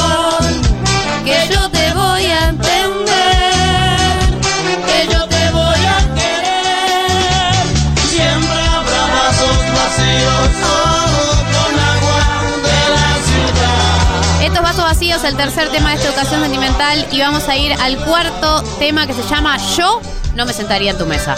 Estos 14.42 14.62
vasos 14.64 14.84
vacíos, 14.84 15.24
el 15.24 15.36
tercer 15.36 15.70
tema 15.70 15.90
de 15.90 15.96
esta 15.96 16.08
educación 16.10 16.42
sentimental. 16.42 17.06
Y 17.12 17.20
vamos 17.20 17.48
a 17.48 17.56
ir 17.58 17.74
al 17.82 17.98
cuarto 17.98 18.64
tema 18.80 19.06
que 19.06 19.14
se 19.14 19.24
llama 19.24 19.58
Yo 19.78 20.02
no 20.36 20.46
me 20.46 20.54
sentaría 20.54 20.92
en 20.92 20.98
tu 20.98 21.06
mesa. 21.06 21.36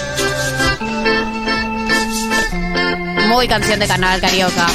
Muy 3.27 3.47
canción 3.47 3.79
de 3.79 3.87
carnaval 3.87 4.21
carioca. 4.21 4.67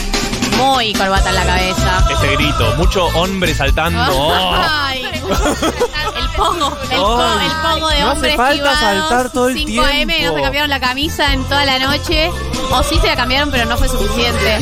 Muy 0.56 0.92
corbata 0.94 1.28
en 1.28 1.34
la 1.36 1.44
cabeza. 1.44 2.04
Este 2.10 2.34
grito, 2.36 2.74
mucho 2.76 3.06
hombre 3.14 3.54
saltando. 3.54 4.00
Oh. 4.08 4.54
Ay. 4.54 5.04
El 5.04 6.30
pogo, 6.36 6.76
el, 6.90 6.98
po- 6.98 7.40
el 7.40 7.50
pogo 7.62 7.88
de 7.88 8.00
No 8.00 8.10
hace 8.10 8.12
hombres 8.12 8.36
falta 8.36 8.52
esquivados, 8.52 8.78
saltar 8.80 9.30
todo 9.30 9.48
el 9.48 9.56
5 9.56 9.82
AM, 9.82 9.98
no 10.00 10.06
tiempo. 10.14 10.36
se 10.36 10.42
cambiaron 10.42 10.70
la 10.70 10.80
camisa 10.80 11.32
en 11.32 11.44
toda 11.44 11.64
la 11.64 11.78
noche. 11.80 12.30
O 12.70 12.82
sí 12.82 12.98
se 13.00 13.06
la 13.06 13.16
cambiaron, 13.16 13.50
pero 13.50 13.64
no 13.64 13.76
fue 13.76 13.88
suficiente. 13.88 14.58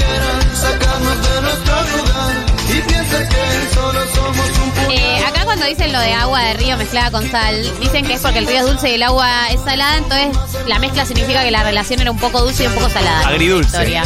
Eh, 4.91 5.25
acá 5.25 5.45
cuando 5.45 5.67
dicen 5.67 5.93
lo 5.93 6.01
de 6.01 6.13
agua 6.13 6.41
de 6.43 6.55
río 6.55 6.77
mezclada 6.77 7.11
con 7.11 7.31
sal, 7.31 7.81
dicen 7.81 8.07
que 8.07 8.15
es 8.15 8.23
porque 8.23 8.39
el 8.39 8.47
río 8.47 8.59
es 8.59 8.67
dulce 8.67 8.91
y 8.91 8.95
el 8.95 9.03
agua 9.03 9.49
es 9.51 9.61
salada, 9.63 9.97
entonces 9.99 10.37
la 10.67 10.79
mezcla 10.79 11.05
significa 11.05 11.43
que 11.43 11.51
la 11.51 11.63
relación 11.63 12.01
era 12.01 12.11
un 12.11 12.19
poco 12.19 12.41
dulce 12.43 12.65
y 12.65 12.67
un 12.67 12.75
poco 12.75 12.89
salada. 12.91 13.29
Agridulce. 13.29 14.01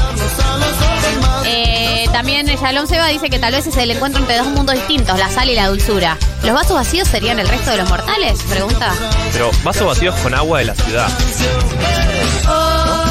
Eh, 1.44 2.08
también 2.12 2.46
Shalom 2.46 2.86
Seba 2.86 3.06
dice 3.08 3.30
que 3.30 3.38
tal 3.38 3.52
vez 3.52 3.66
es 3.66 3.76
el 3.76 3.90
encuentro 3.90 4.20
entre 4.20 4.36
dos 4.38 4.48
mundos 4.48 4.74
distintos, 4.74 5.18
la 5.18 5.30
sal 5.30 5.48
y 5.48 5.54
la 5.54 5.68
dulzura. 5.68 6.16
¿Los 6.42 6.54
vasos 6.54 6.74
vacíos 6.74 7.08
serían 7.08 7.38
el 7.38 7.48
resto 7.48 7.70
de 7.70 7.78
los 7.78 7.88
mortales? 7.88 8.40
Pregunta. 8.48 8.92
Pero 9.32 9.50
vasos 9.64 9.86
vacíos 9.86 10.14
con 10.16 10.34
agua 10.34 10.58
de 10.60 10.64
la 10.66 10.74
ciudad. 10.74 11.08
¿A 12.46 13.07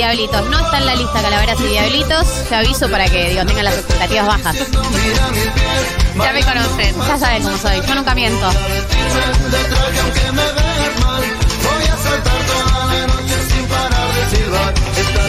diablitos. 0.00 0.48
No 0.48 0.58
está 0.58 0.78
en 0.78 0.86
la 0.86 0.94
lista 0.94 1.20
calaveras 1.20 1.60
y 1.60 1.64
diablitos. 1.64 2.26
Te 2.48 2.54
aviso 2.54 2.88
para 2.88 3.04
que 3.06 3.28
digo, 3.28 3.44
tengan 3.44 3.64
las 3.66 3.74
expectativas 3.74 4.26
bajas. 4.26 4.56
Ya 6.16 6.32
me 6.32 6.42
conocen. 6.42 6.94
Ya 7.06 7.18
saben 7.18 7.42
cómo 7.42 7.58
soy. 7.58 7.82
Yo 7.86 7.94
nunca 7.94 8.14
miento. 8.14 8.50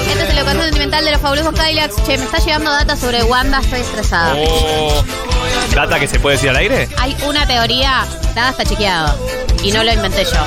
Este 0.07 0.23
es 0.23 0.29
el 0.29 0.39
ocasión 0.39 0.63
sentimental 0.63 1.03
de 1.03 1.11
los 1.11 1.21
fabulosos 1.21 1.53
Kylax. 1.53 1.95
Che, 2.05 2.17
me 2.17 2.23
está 2.23 2.37
llegando 2.37 2.71
data 2.71 2.95
sobre 2.95 3.23
Wanda. 3.23 3.59
Estoy 3.59 3.81
estresada. 3.81 4.35
Oh. 4.37 5.03
¿Data 5.75 5.99
que 5.99 6.07
se 6.07 6.17
puede 6.17 6.37
decir 6.37 6.49
al 6.49 6.55
aire? 6.55 6.87
Hay 6.97 7.17
una 7.27 7.45
teoría, 7.45 8.05
nada 8.35 8.51
está 8.51 8.63
chequeado. 8.63 9.40
Y 9.63 9.71
no 9.71 9.83
lo 9.83 9.93
inventé 9.93 10.23
yo. 10.25 10.39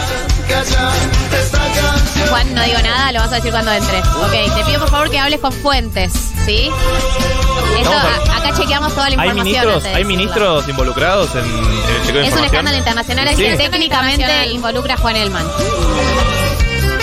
Juan, 2.31 2.55
no 2.55 2.63
digo 2.65 2.79
nada, 2.83 3.13
lo 3.13 3.21
vas 3.21 3.33
a 3.33 3.37
decir 3.37 3.51
cuando 3.53 3.73
entres. 3.73 4.05
Ok, 4.07 4.55
te 4.57 4.65
pido 4.65 4.81
por 4.81 4.91
favor 4.91 5.11
que 5.11 5.19
hables 5.19 5.41
con 5.41 5.53
fuentes, 5.53 6.13
¿sí? 6.45 6.69
Esto, 7.79 7.93
a- 7.93 8.37
acá 8.39 8.53
chequeamos 8.57 8.93
toda 8.95 9.11
la 9.11 9.23
¿Hay 9.23 9.29
información. 9.29 9.45
ministros, 9.45 9.75
antes 9.77 9.91
de 9.93 9.97
hay 9.99 10.05
ministros 10.05 10.69
involucrados 10.69 11.31
en, 11.35 11.45
en 11.45 11.65
el 11.65 12.07
chequeo 12.07 12.21
de 12.23 12.29
Es 12.29 12.35
un 12.35 12.45
escándalo 12.45 12.77
internacional 12.79 13.29
Sí. 13.37 13.37
que 13.45 13.57
técnicamente 13.57 14.47
involucra 14.49 14.95
a 14.95 14.97
Juan 14.97 15.17
Elman. 15.17 15.47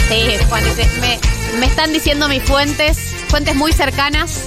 Sí, 0.10 0.38
Juan, 0.50 0.64
me, 1.00 1.20
me 1.60 1.66
están 1.66 1.94
diciendo 1.94 2.28
mis 2.28 2.44
fuentes, 2.44 2.98
fuentes 3.30 3.56
muy 3.56 3.72
cercanas. 3.74 4.44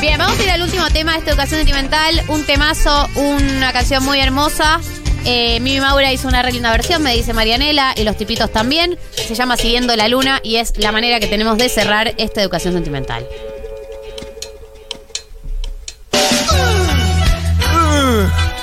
Bien, 0.00 0.18
vamos 0.18 0.38
a 0.38 0.42
ir 0.42 0.50
al 0.50 0.62
último 0.62 0.88
tema 0.90 1.12
de 1.12 1.18
esta 1.18 1.30
educación 1.30 1.60
sentimental. 1.60 2.22
Un 2.28 2.44
temazo, 2.44 3.08
una 3.14 3.72
canción 3.72 4.04
muy 4.04 4.18
hermosa. 4.20 4.80
Eh, 5.24 5.60
Mimi 5.60 5.80
Maura 5.80 6.12
hizo 6.12 6.26
una 6.28 6.42
re 6.42 6.52
linda 6.52 6.70
versión, 6.72 7.02
me 7.02 7.14
dice 7.14 7.32
Marianela, 7.32 7.94
y 7.96 8.02
los 8.04 8.16
tipitos 8.16 8.50
también. 8.52 8.98
Se 9.14 9.34
llama 9.34 9.56
Siguiendo 9.56 9.94
la 9.96 10.08
Luna 10.08 10.40
y 10.42 10.56
es 10.56 10.72
la 10.78 10.90
manera 10.92 11.20
que 11.20 11.26
tenemos 11.28 11.58
de 11.58 11.68
cerrar 11.68 12.12
esta 12.18 12.42
educación 12.42 12.74
sentimental. 12.74 13.26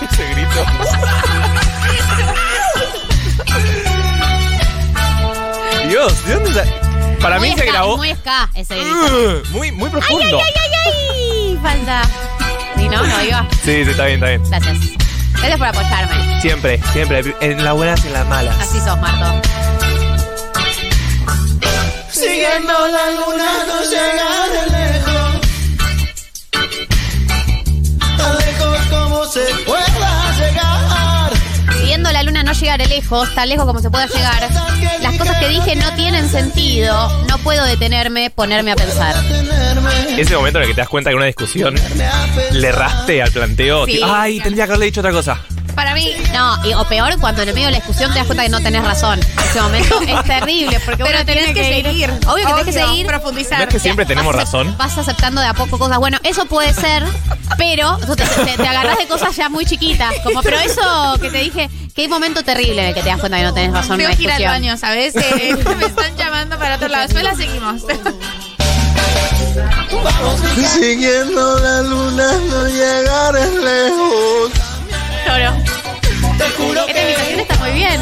Ese 0.02 0.24
grito. 0.34 0.66
Dios, 5.88 6.26
¿de 6.26 6.34
dónde 6.36 6.54
sa- 6.54 6.66
Para 7.20 7.40
muy 7.40 7.50
mí 7.52 7.58
se 7.58 7.66
grabó 7.66 7.98
Muy 7.98 8.14
ska 8.16 8.50
ese 8.56 8.76
grito. 8.76 8.96
Uh, 8.96 9.50
muy, 9.58 9.72
muy 9.72 9.90
¡Ay, 9.90 9.92
ay, 9.96 10.00
profundo. 10.02 10.40
ay, 10.40 10.54
ay, 10.56 10.72
ay! 10.86 11.60
Falta. 11.62 12.02
¿Sí, 12.78 12.88
no? 12.90 13.04
¿No 13.06 13.24
iba? 13.24 13.48
Sí, 13.64 13.84
sí, 13.84 13.92
está 13.92 14.06
bien, 14.06 14.24
está 14.24 14.28
bien. 14.28 14.44
Gracias. 14.50 14.99
Gracias 15.40 15.58
por 15.58 15.68
apoyarme. 15.68 16.42
Siempre, 16.42 16.80
siempre. 16.94 17.36
En 17.42 17.64
las 17.64 17.74
buenas 17.74 18.04
y 18.04 18.08
en 18.08 18.14
las 18.14 18.28
malas. 18.28 18.56
Así 18.60 18.80
sos, 18.80 19.00
Marto. 19.00 19.42
Siguiendo 22.12 22.74
la 22.88 23.12
luna 23.12 23.66
no 23.68 23.82
llega 23.90 24.50
de 24.54 24.62
lejos. 24.78 25.42
Tan 28.18 28.38
lejos 28.38 28.80
como 28.90 29.26
se 29.26 29.46
pueda 29.66 29.89
no 32.50 32.60
llegaré 32.60 32.88
lejos, 32.88 33.34
tan 33.36 33.48
lejos 33.48 33.66
como 33.66 33.80
se 33.80 33.90
pueda 33.92 34.08
llegar. 34.08 34.50
Las 35.02 35.16
cosas 35.18 35.38
que 35.38 35.50
dije 35.50 35.76
no 35.76 35.94
tienen 35.94 36.28
sentido. 36.30 37.10
No 37.28 37.38
puedo 37.40 37.64
detenerme, 37.66 38.32
ponerme 38.32 38.72
a 38.72 38.76
pensar. 38.76 39.16
Ese 40.18 40.36
momento 40.36 40.58
en 40.60 40.64
el 40.64 40.70
que 40.70 40.74
te 40.76 40.82
das 40.82 40.90
cuenta 40.90 41.10
que 41.10 41.14
en 41.14 41.18
una 41.18 41.28
discusión 41.28 41.76
le 42.52 42.68
erraste 42.68 43.22
al 43.22 43.32
planteo. 43.32 43.86
Sí. 43.86 43.94
tipo, 43.94 44.08
Ay, 44.08 44.40
tendría 44.40 44.66
que 44.66 44.72
haberle 44.72 44.86
dicho 44.88 45.02
otra 45.02 45.12
cosa. 45.12 45.40
Para 45.76 45.94
mí, 45.94 46.12
No, 46.34 46.66
y- 46.66 46.74
o 46.74 46.84
peor, 46.90 47.18
cuando 47.20 47.44
en 47.44 47.50
el 47.50 47.54
medio 47.54 47.68
de 47.68 47.74
la 47.74 47.78
discusión 47.78 48.12
te 48.12 48.18
das 48.18 48.26
cuenta 48.26 48.44
que 48.44 48.50
no 48.50 48.60
tenés 48.60 48.84
razón. 48.84 49.20
Ese 49.20 49.62
momento 49.62 50.02
es 50.08 50.24
terrible 50.26 50.80
porque 50.84 51.04
pero 51.04 51.18
uno 51.18 51.26
tenés 51.26 51.46
tiene 51.46 51.54
que, 51.54 51.80
ir- 51.82 51.86
seguir. 51.86 52.10
Obvio 52.28 52.46
que 52.48 52.52
tenés 52.54 52.66
que 52.66 52.74
seguir. 52.74 53.06
Profundizar. 53.06 53.58
¿No 53.60 53.64
es 53.66 53.70
que 53.70 53.80
siempre 53.80 54.06
tenemos 54.06 54.36
Vas 54.36 54.46
razón? 54.46 54.76
Vas 54.78 54.98
aceptando 54.98 55.40
de 55.40 55.48
a 55.48 55.54
poco 55.54 55.78
cosas. 55.78 56.00
Bueno, 56.00 56.18
eso 56.24 56.46
puede 56.48 56.74
ser, 56.74 57.04
pero 57.58 57.98
te, 57.98 58.16
te- 58.26 58.58
te 58.58 58.68
agarrás 58.68 58.98
de 58.98 59.08
cosas 59.08 59.36
ya 59.36 59.48
muy 59.50 59.66
chiquitas. 59.66 60.14
Como, 60.24 60.42
pero 60.42 60.58
eso 60.60 61.16
que 61.22 61.30
te 61.30 61.38
dije, 61.38 61.70
qué 62.00 62.08
momento 62.08 62.44
terrible 62.44 62.82
en 62.82 62.88
el 62.88 62.94
que 62.94 63.02
te 63.02 63.10
das 63.10 63.20
cuenta 63.20 63.38
que 63.38 63.44
no 63.44 63.54
tenés 63.54 63.74
razón 63.74 64.00
en 64.00 64.08
Tengo 64.08 64.18
que 64.18 64.24
ir 64.24 64.32
al 64.32 64.46
baño, 64.46 64.78
¿sabes? 64.78 65.14
Eh, 65.20 65.54
me 65.78 65.86
están 65.86 66.16
llamando 66.16 66.58
para 66.58 66.78
otro 66.78 66.88
lado. 66.88 67.04
Después 67.04 67.24
la 67.24 67.36
seguimos. 67.36 67.82
Siguiendo 70.80 71.60
la 71.60 71.82
luna 71.82 72.32
no 72.50 72.68
llegaré 72.68 73.46
lejos. 73.62 74.52
Lloro. 75.28 75.52
Te 76.38 76.50
juro 76.52 76.88
Esta 76.88 77.02
invitación 77.02 77.40
está 77.42 77.58
muy 77.58 77.72
bien. 77.72 78.00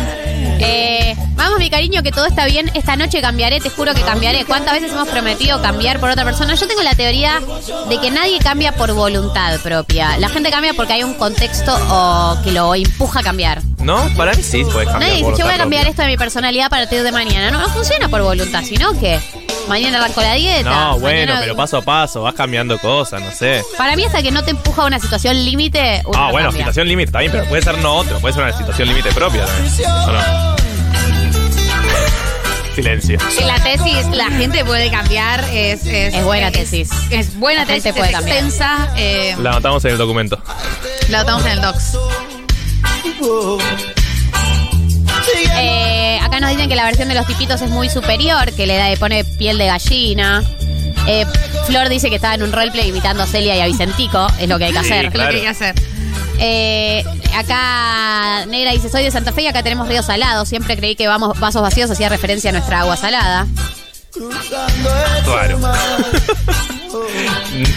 Eh, 0.60 1.16
vamos, 1.36 1.58
mi 1.60 1.70
cariño, 1.70 2.04
que 2.04 2.12
todo 2.12 2.25
está 2.27 2.46
bien. 2.46 2.70
Esta 2.75 2.96
noche 2.96 3.20
cambiaré, 3.22 3.60
te 3.60 3.72
juro 3.72 3.96
que 3.96 4.01
cambiaré. 4.01 4.46
¿Cuántas 4.46 4.74
veces 4.74 4.92
hemos 4.92 5.08
prometido 5.08 5.60
cambiar 5.62 6.00
por 6.00 6.12
otra 6.12 6.24
persona? 6.24 6.54
Yo 6.54 6.68
tengo 6.68 6.84
la 6.84 6.94
teoría 6.94 7.42
de 7.89 8.00
que 8.00 8.12
nadie 8.12 8.38
cambia 8.39 8.74
por 8.74 8.94
voluntad 8.94 9.60
propia. 9.62 10.20
La 10.20 10.30
gente 10.30 10.51
cambia 10.51 10.75
porque 10.75 10.94
hay 10.94 11.04
un 11.04 11.16
contexto 11.16 11.75
o 11.89 12.38
que 12.44 12.51
lo 12.51 12.75
empuja 12.75 13.22
a 13.22 13.24
cambiar. 13.24 13.63
¿No? 13.79 14.10
Para 14.17 14.34
mí 14.34 14.43
sí 14.43 14.63
puedes 14.63 14.89
cambiar. 14.89 15.12
Nadie 15.12 15.24
dice, 15.25 15.38
yo 15.39 15.46
voy 15.46 15.53
a 15.53 15.57
cambiar 15.57 15.84
propia". 15.84 15.89
esto 15.91 16.01
de 16.01 16.07
mi 16.10 16.17
personalidad 16.17 16.65
a 16.65 16.69
partir 16.69 17.03
de 17.03 17.12
mañana. 17.12 17.51
No, 17.51 17.60
no 17.60 17.69
funciona 17.69 18.10
por 18.10 18.22
voluntad, 18.22 18.63
sino 18.63 19.00
que 19.00 19.19
mañana 19.69 20.00
arranco 20.00 20.22
la 20.22 20.34
dieta. 20.34 20.69
No, 20.69 21.00
bueno, 21.00 21.19
mañana- 21.27 21.39
pero 21.41 21.55
paso 21.55 21.77
a 21.77 21.81
paso, 21.84 22.22
vas 22.24 22.34
cambiando 22.34 22.77
cosas, 22.79 23.22
no 23.22 23.31
sé. 23.31 23.63
Para 23.77 23.96
mí, 23.96 24.03
hasta 24.03 24.22
que 24.24 24.31
no 24.31 24.43
te 24.43 24.51
empuja 24.51 24.81
a 24.84 24.86
una 24.88 25.00
situación 25.00 25.36
límite, 25.46 26.00
Ah, 26.00 26.01
no 26.05 26.31
bueno, 26.31 26.48
cambia. 26.48 26.51
situación 26.63 26.88
límite, 26.88 27.10
está 27.10 27.19
bien, 27.19 27.31
pero 27.31 27.46
puede 27.46 27.62
ser 27.62 27.77
no 27.77 27.96
otro, 27.96 28.19
puede 28.19 28.34
ser 28.34 28.43
una 28.43 28.57
situación 28.57 28.88
límite 28.89 29.12
propia 29.13 29.46
también. 29.46 29.89
¿O 29.89 30.12
no? 30.12 30.57
Silencio. 32.75 33.17
En 33.39 33.48
la 33.48 33.60
tesis, 33.63 34.05
la 34.13 34.25
gente 34.29 34.63
puede 34.63 34.91
cambiar. 34.91 35.43
Es, 35.51 35.84
es, 35.88 36.13
Es 36.13 36.24
buena 36.24 36.51
tesis. 36.51 36.89
Es, 37.10 37.36
buena 37.39 37.62
La 37.62 37.65
gente 37.65 37.91
tesis, 37.91 38.00
puede 38.00 38.12
es 38.13 38.19
extensa. 38.19 38.89
eh, 38.96 39.36
La 39.39 39.50
anotamos 39.51 39.84
en 39.86 39.91
el 39.91 39.98
documento. 39.98 40.39
la 41.10 41.19
notamos 41.19 41.46
en 41.48 41.51
el 41.53 41.62
docs. 41.62 41.98
Eh, 45.59 46.19
acá 46.21 46.39
nos 46.39 46.49
dicen 46.51 46.69
que 46.69 46.75
la 46.75 46.85
versión 46.85 47.07
de 47.09 47.15
los 47.15 47.25
tipitos 47.25 47.61
es 47.61 47.69
muy 47.69 47.89
superior, 47.89 48.51
que 48.53 48.65
le 48.65 48.75
da, 48.75 48.89
le 48.89 48.97
pone 48.97 49.23
piel 49.23 49.57
de 49.57 49.65
gallina. 49.65 50.43
Eh, 51.07 51.25
Flor 51.65 51.89
dice 51.89 52.09
que 52.09 52.15
estaba 52.15 52.35
en 52.35 52.43
un 52.43 52.51
roleplay 52.51 52.89
imitando 52.89 53.23
a 53.23 53.27
Celia 53.27 53.55
y 53.55 53.61
a 53.61 53.65
Vicentico, 53.65 54.27
es 54.39 54.47
lo 54.47 54.57
que 54.57 54.65
hay 54.65 54.71
que 54.71 54.79
hacer. 54.79 55.11
Claro. 55.11 55.31
lo 55.31 55.31
que 55.31 55.37
hay 55.37 55.41
que 55.41 55.47
hacer. 55.47 55.75
Eh, 56.39 57.03
acá 57.35 58.45
Negra 58.47 58.71
dice, 58.71 58.89
soy 58.89 59.03
de 59.03 59.11
Santa 59.11 59.31
Fe 59.31 59.43
y 59.43 59.47
acá 59.47 59.63
tenemos 59.63 59.87
río 59.87 60.03
salado. 60.03 60.45
Siempre 60.45 60.77
creí 60.77 60.95
que 60.95 61.07
vamos 61.07 61.39
vasos 61.39 61.61
vacíos 61.61 61.89
hacía 61.89 62.09
referencia 62.09 62.49
a 62.49 62.53
nuestra 62.53 62.81
agua 62.81 62.97
salada. 62.97 63.47
Claro. 65.24 65.59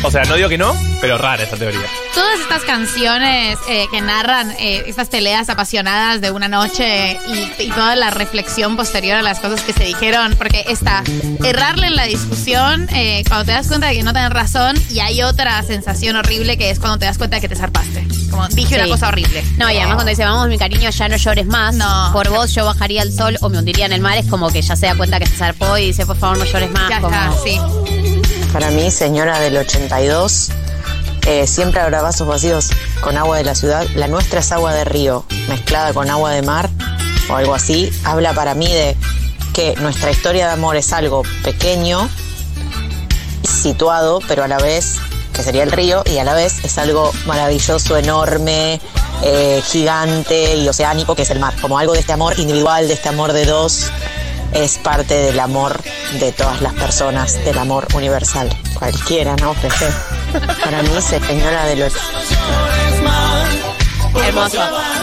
o 0.02 0.10
sea, 0.10 0.24
no 0.24 0.34
digo 0.36 0.48
que 0.48 0.58
no, 0.58 0.74
pero 1.00 1.18
rara 1.18 1.42
esa 1.42 1.56
teoría. 1.56 1.82
Todas 2.14 2.40
estas 2.40 2.62
canciones 2.62 3.58
eh, 3.68 3.86
que 3.90 4.00
narran 4.00 4.50
eh, 4.52 4.84
estas 4.86 5.08
peleas 5.08 5.48
apasionadas 5.48 6.20
de 6.20 6.30
una 6.30 6.48
noche 6.48 7.18
y, 7.28 7.62
y 7.62 7.70
toda 7.70 7.96
la 7.96 8.10
reflexión 8.10 8.76
posterior 8.76 9.16
a 9.16 9.22
las 9.22 9.40
cosas 9.40 9.62
que 9.62 9.72
se 9.72 9.84
dijeron, 9.84 10.34
porque 10.36 10.64
está 10.68 11.02
errarle 11.44 11.88
en 11.88 11.96
la 11.96 12.04
discusión 12.04 12.88
eh, 12.94 13.22
cuando 13.28 13.46
te 13.46 13.52
das 13.52 13.68
cuenta 13.68 13.88
de 13.88 13.94
que 13.96 14.02
no 14.02 14.12
tenés 14.12 14.30
razón 14.30 14.76
y 14.90 15.00
hay 15.00 15.22
otra 15.22 15.62
sensación 15.62 16.16
horrible 16.16 16.56
que 16.56 16.70
es 16.70 16.78
cuando 16.78 16.98
te 16.98 17.06
das 17.06 17.18
cuenta 17.18 17.36
de 17.36 17.42
que 17.42 17.48
te 17.48 17.56
zarpaste. 17.56 18.06
Como 18.30 18.46
dije 18.48 18.76
una 18.76 18.88
cosa 18.88 19.08
horrible. 19.08 19.44
No, 19.56 19.70
y 19.70 19.76
además 19.76 19.94
cuando 19.96 20.10
dice, 20.10 20.24
vamos 20.24 20.48
mi 20.48 20.58
cariño, 20.58 20.90
ya 20.90 21.08
no 21.08 21.16
llores 21.16 21.46
más. 21.46 21.74
No. 21.74 22.10
Por 22.12 22.28
vos 22.30 22.52
yo 22.54 22.64
bajaría 22.64 23.02
al 23.02 23.12
sol 23.12 23.36
o 23.40 23.48
me 23.48 23.58
hundiría 23.58 23.86
en 23.86 23.92
el 23.92 24.00
mar. 24.00 24.16
Es 24.18 24.26
como 24.26 24.48
que 24.50 24.62
ya 24.62 24.76
se 24.76 24.86
da 24.86 24.94
cuenta 24.96 25.18
que 25.18 25.26
se 25.26 25.36
zarpó 25.36 25.76
y 25.78 25.86
dice, 25.86 26.06
por 26.06 26.16
favor 26.16 26.38
no 26.38 26.44
llores 26.44 26.70
más. 26.70 26.88
Ya 26.90 27.00
como- 27.00 27.14
está, 27.14 27.32
sí. 27.44 27.60
Para 28.52 28.70
mí, 28.70 28.90
señora 28.90 29.38
del 29.40 29.56
82, 29.56 30.48
eh, 31.26 31.46
siempre 31.46 31.80
habrá 31.80 32.02
vasos 32.02 32.26
vacíos 32.26 32.70
con 33.00 33.16
agua 33.16 33.36
de 33.36 33.44
la 33.44 33.54
ciudad. 33.54 33.86
La 33.94 34.08
nuestra 34.08 34.40
es 34.40 34.50
agua 34.52 34.72
de 34.74 34.84
río, 34.84 35.24
mezclada 35.48 35.92
con 35.92 36.10
agua 36.10 36.30
de 36.32 36.42
mar 36.42 36.68
o 37.28 37.36
algo 37.36 37.54
así. 37.54 37.90
Habla 38.04 38.32
para 38.32 38.54
mí 38.54 38.66
de 38.66 38.96
que 39.52 39.74
nuestra 39.80 40.10
historia 40.10 40.46
de 40.46 40.52
amor 40.54 40.76
es 40.76 40.92
algo 40.92 41.22
pequeño, 41.44 42.08
situado, 43.42 44.20
pero 44.28 44.44
a 44.44 44.48
la 44.48 44.58
vez, 44.58 44.96
que 45.34 45.42
sería 45.42 45.62
el 45.62 45.72
río, 45.72 46.02
y 46.06 46.18
a 46.18 46.24
la 46.24 46.34
vez 46.34 46.64
es 46.64 46.78
algo 46.78 47.12
maravilloso, 47.26 47.96
enorme, 47.96 48.80
eh, 49.22 49.62
gigante 49.66 50.56
y 50.56 50.68
oceánico, 50.68 51.14
que 51.14 51.22
es 51.22 51.30
el 51.30 51.38
mar. 51.38 51.54
Como 51.60 51.78
algo 51.78 51.92
de 51.94 52.00
este 52.00 52.12
amor 52.12 52.38
individual, 52.38 52.88
de 52.88 52.94
este 52.94 53.08
amor 53.08 53.32
de 53.32 53.44
dos, 53.44 53.90
es 54.52 54.78
parte 54.78 55.14
del 55.14 55.38
amor 55.38 55.80
de 56.18 56.32
todas 56.32 56.60
las 56.60 56.72
personas, 56.74 57.34
del 57.44 57.58
amor 57.58 57.86
universal. 57.94 58.48
Cualquiera, 58.78 59.36
¿no? 59.36 59.54
Peje. 59.54 59.86
Para 60.64 60.82
mí, 60.82 60.88
señora 61.00 61.66
de 61.66 61.76
los... 61.76 61.92
Hermoso. 64.26 64.58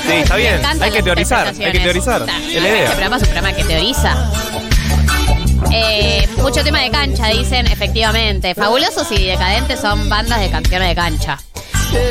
Sí, 0.06 0.12
está 0.14 0.36
bien. 0.36 0.62
Hay 0.82 0.92
que 0.92 1.02
teorizar, 1.02 1.48
hay 1.48 1.72
que 1.72 1.80
teorizar. 1.80 2.22
interpretaciones. 2.22 2.56
Es 2.56 2.62
la 2.62 2.68
Este 2.68 2.78
idea. 2.78 2.90
programa 2.92 3.16
es 3.16 3.22
un 3.22 3.28
programa 3.30 3.54
que 3.56 3.64
teoriza. 3.64 4.16
Eh, 5.72 6.07
mucho 6.48 6.64
tema 6.64 6.80
de 6.80 6.90
cancha, 6.90 7.28
dicen, 7.28 7.68
efectivamente. 7.68 8.56
Fabulosos 8.56 9.12
y 9.12 9.26
decadentes 9.26 9.82
son 9.82 10.08
bandas 10.08 10.40
de 10.40 10.50
canciones 10.50 10.88
de 10.88 10.96
cancha. 10.96 11.38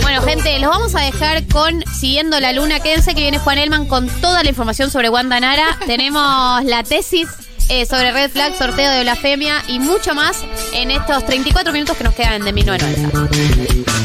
Bueno, 0.02 0.20
gente, 0.20 0.58
los 0.58 0.68
vamos 0.68 0.94
a 0.94 1.00
dejar 1.00 1.46
con 1.46 1.82
Siguiendo 1.98 2.38
la 2.38 2.52
Luna. 2.52 2.80
Quédense 2.80 3.14
que 3.14 3.22
viene 3.22 3.38
Juan 3.38 3.56
Elman 3.56 3.86
con 3.86 4.10
toda 4.20 4.42
la 4.42 4.50
información 4.50 4.90
sobre 4.90 5.08
Wanda 5.08 5.40
Nara. 5.40 5.78
Tenemos 5.86 6.62
la 6.64 6.82
tesis 6.82 7.28
eh, 7.70 7.86
sobre 7.86 8.12
Red 8.12 8.30
Flag, 8.30 8.54
sorteo 8.54 8.90
de 8.90 9.00
blasfemia 9.04 9.62
y 9.68 9.78
mucho 9.78 10.14
más 10.14 10.44
en 10.74 10.90
estos 10.90 11.24
34 11.24 11.72
minutos 11.72 11.96
que 11.96 12.04
nos 12.04 12.14
quedan 12.14 12.44
de 12.44 12.52
1990. 12.52 13.95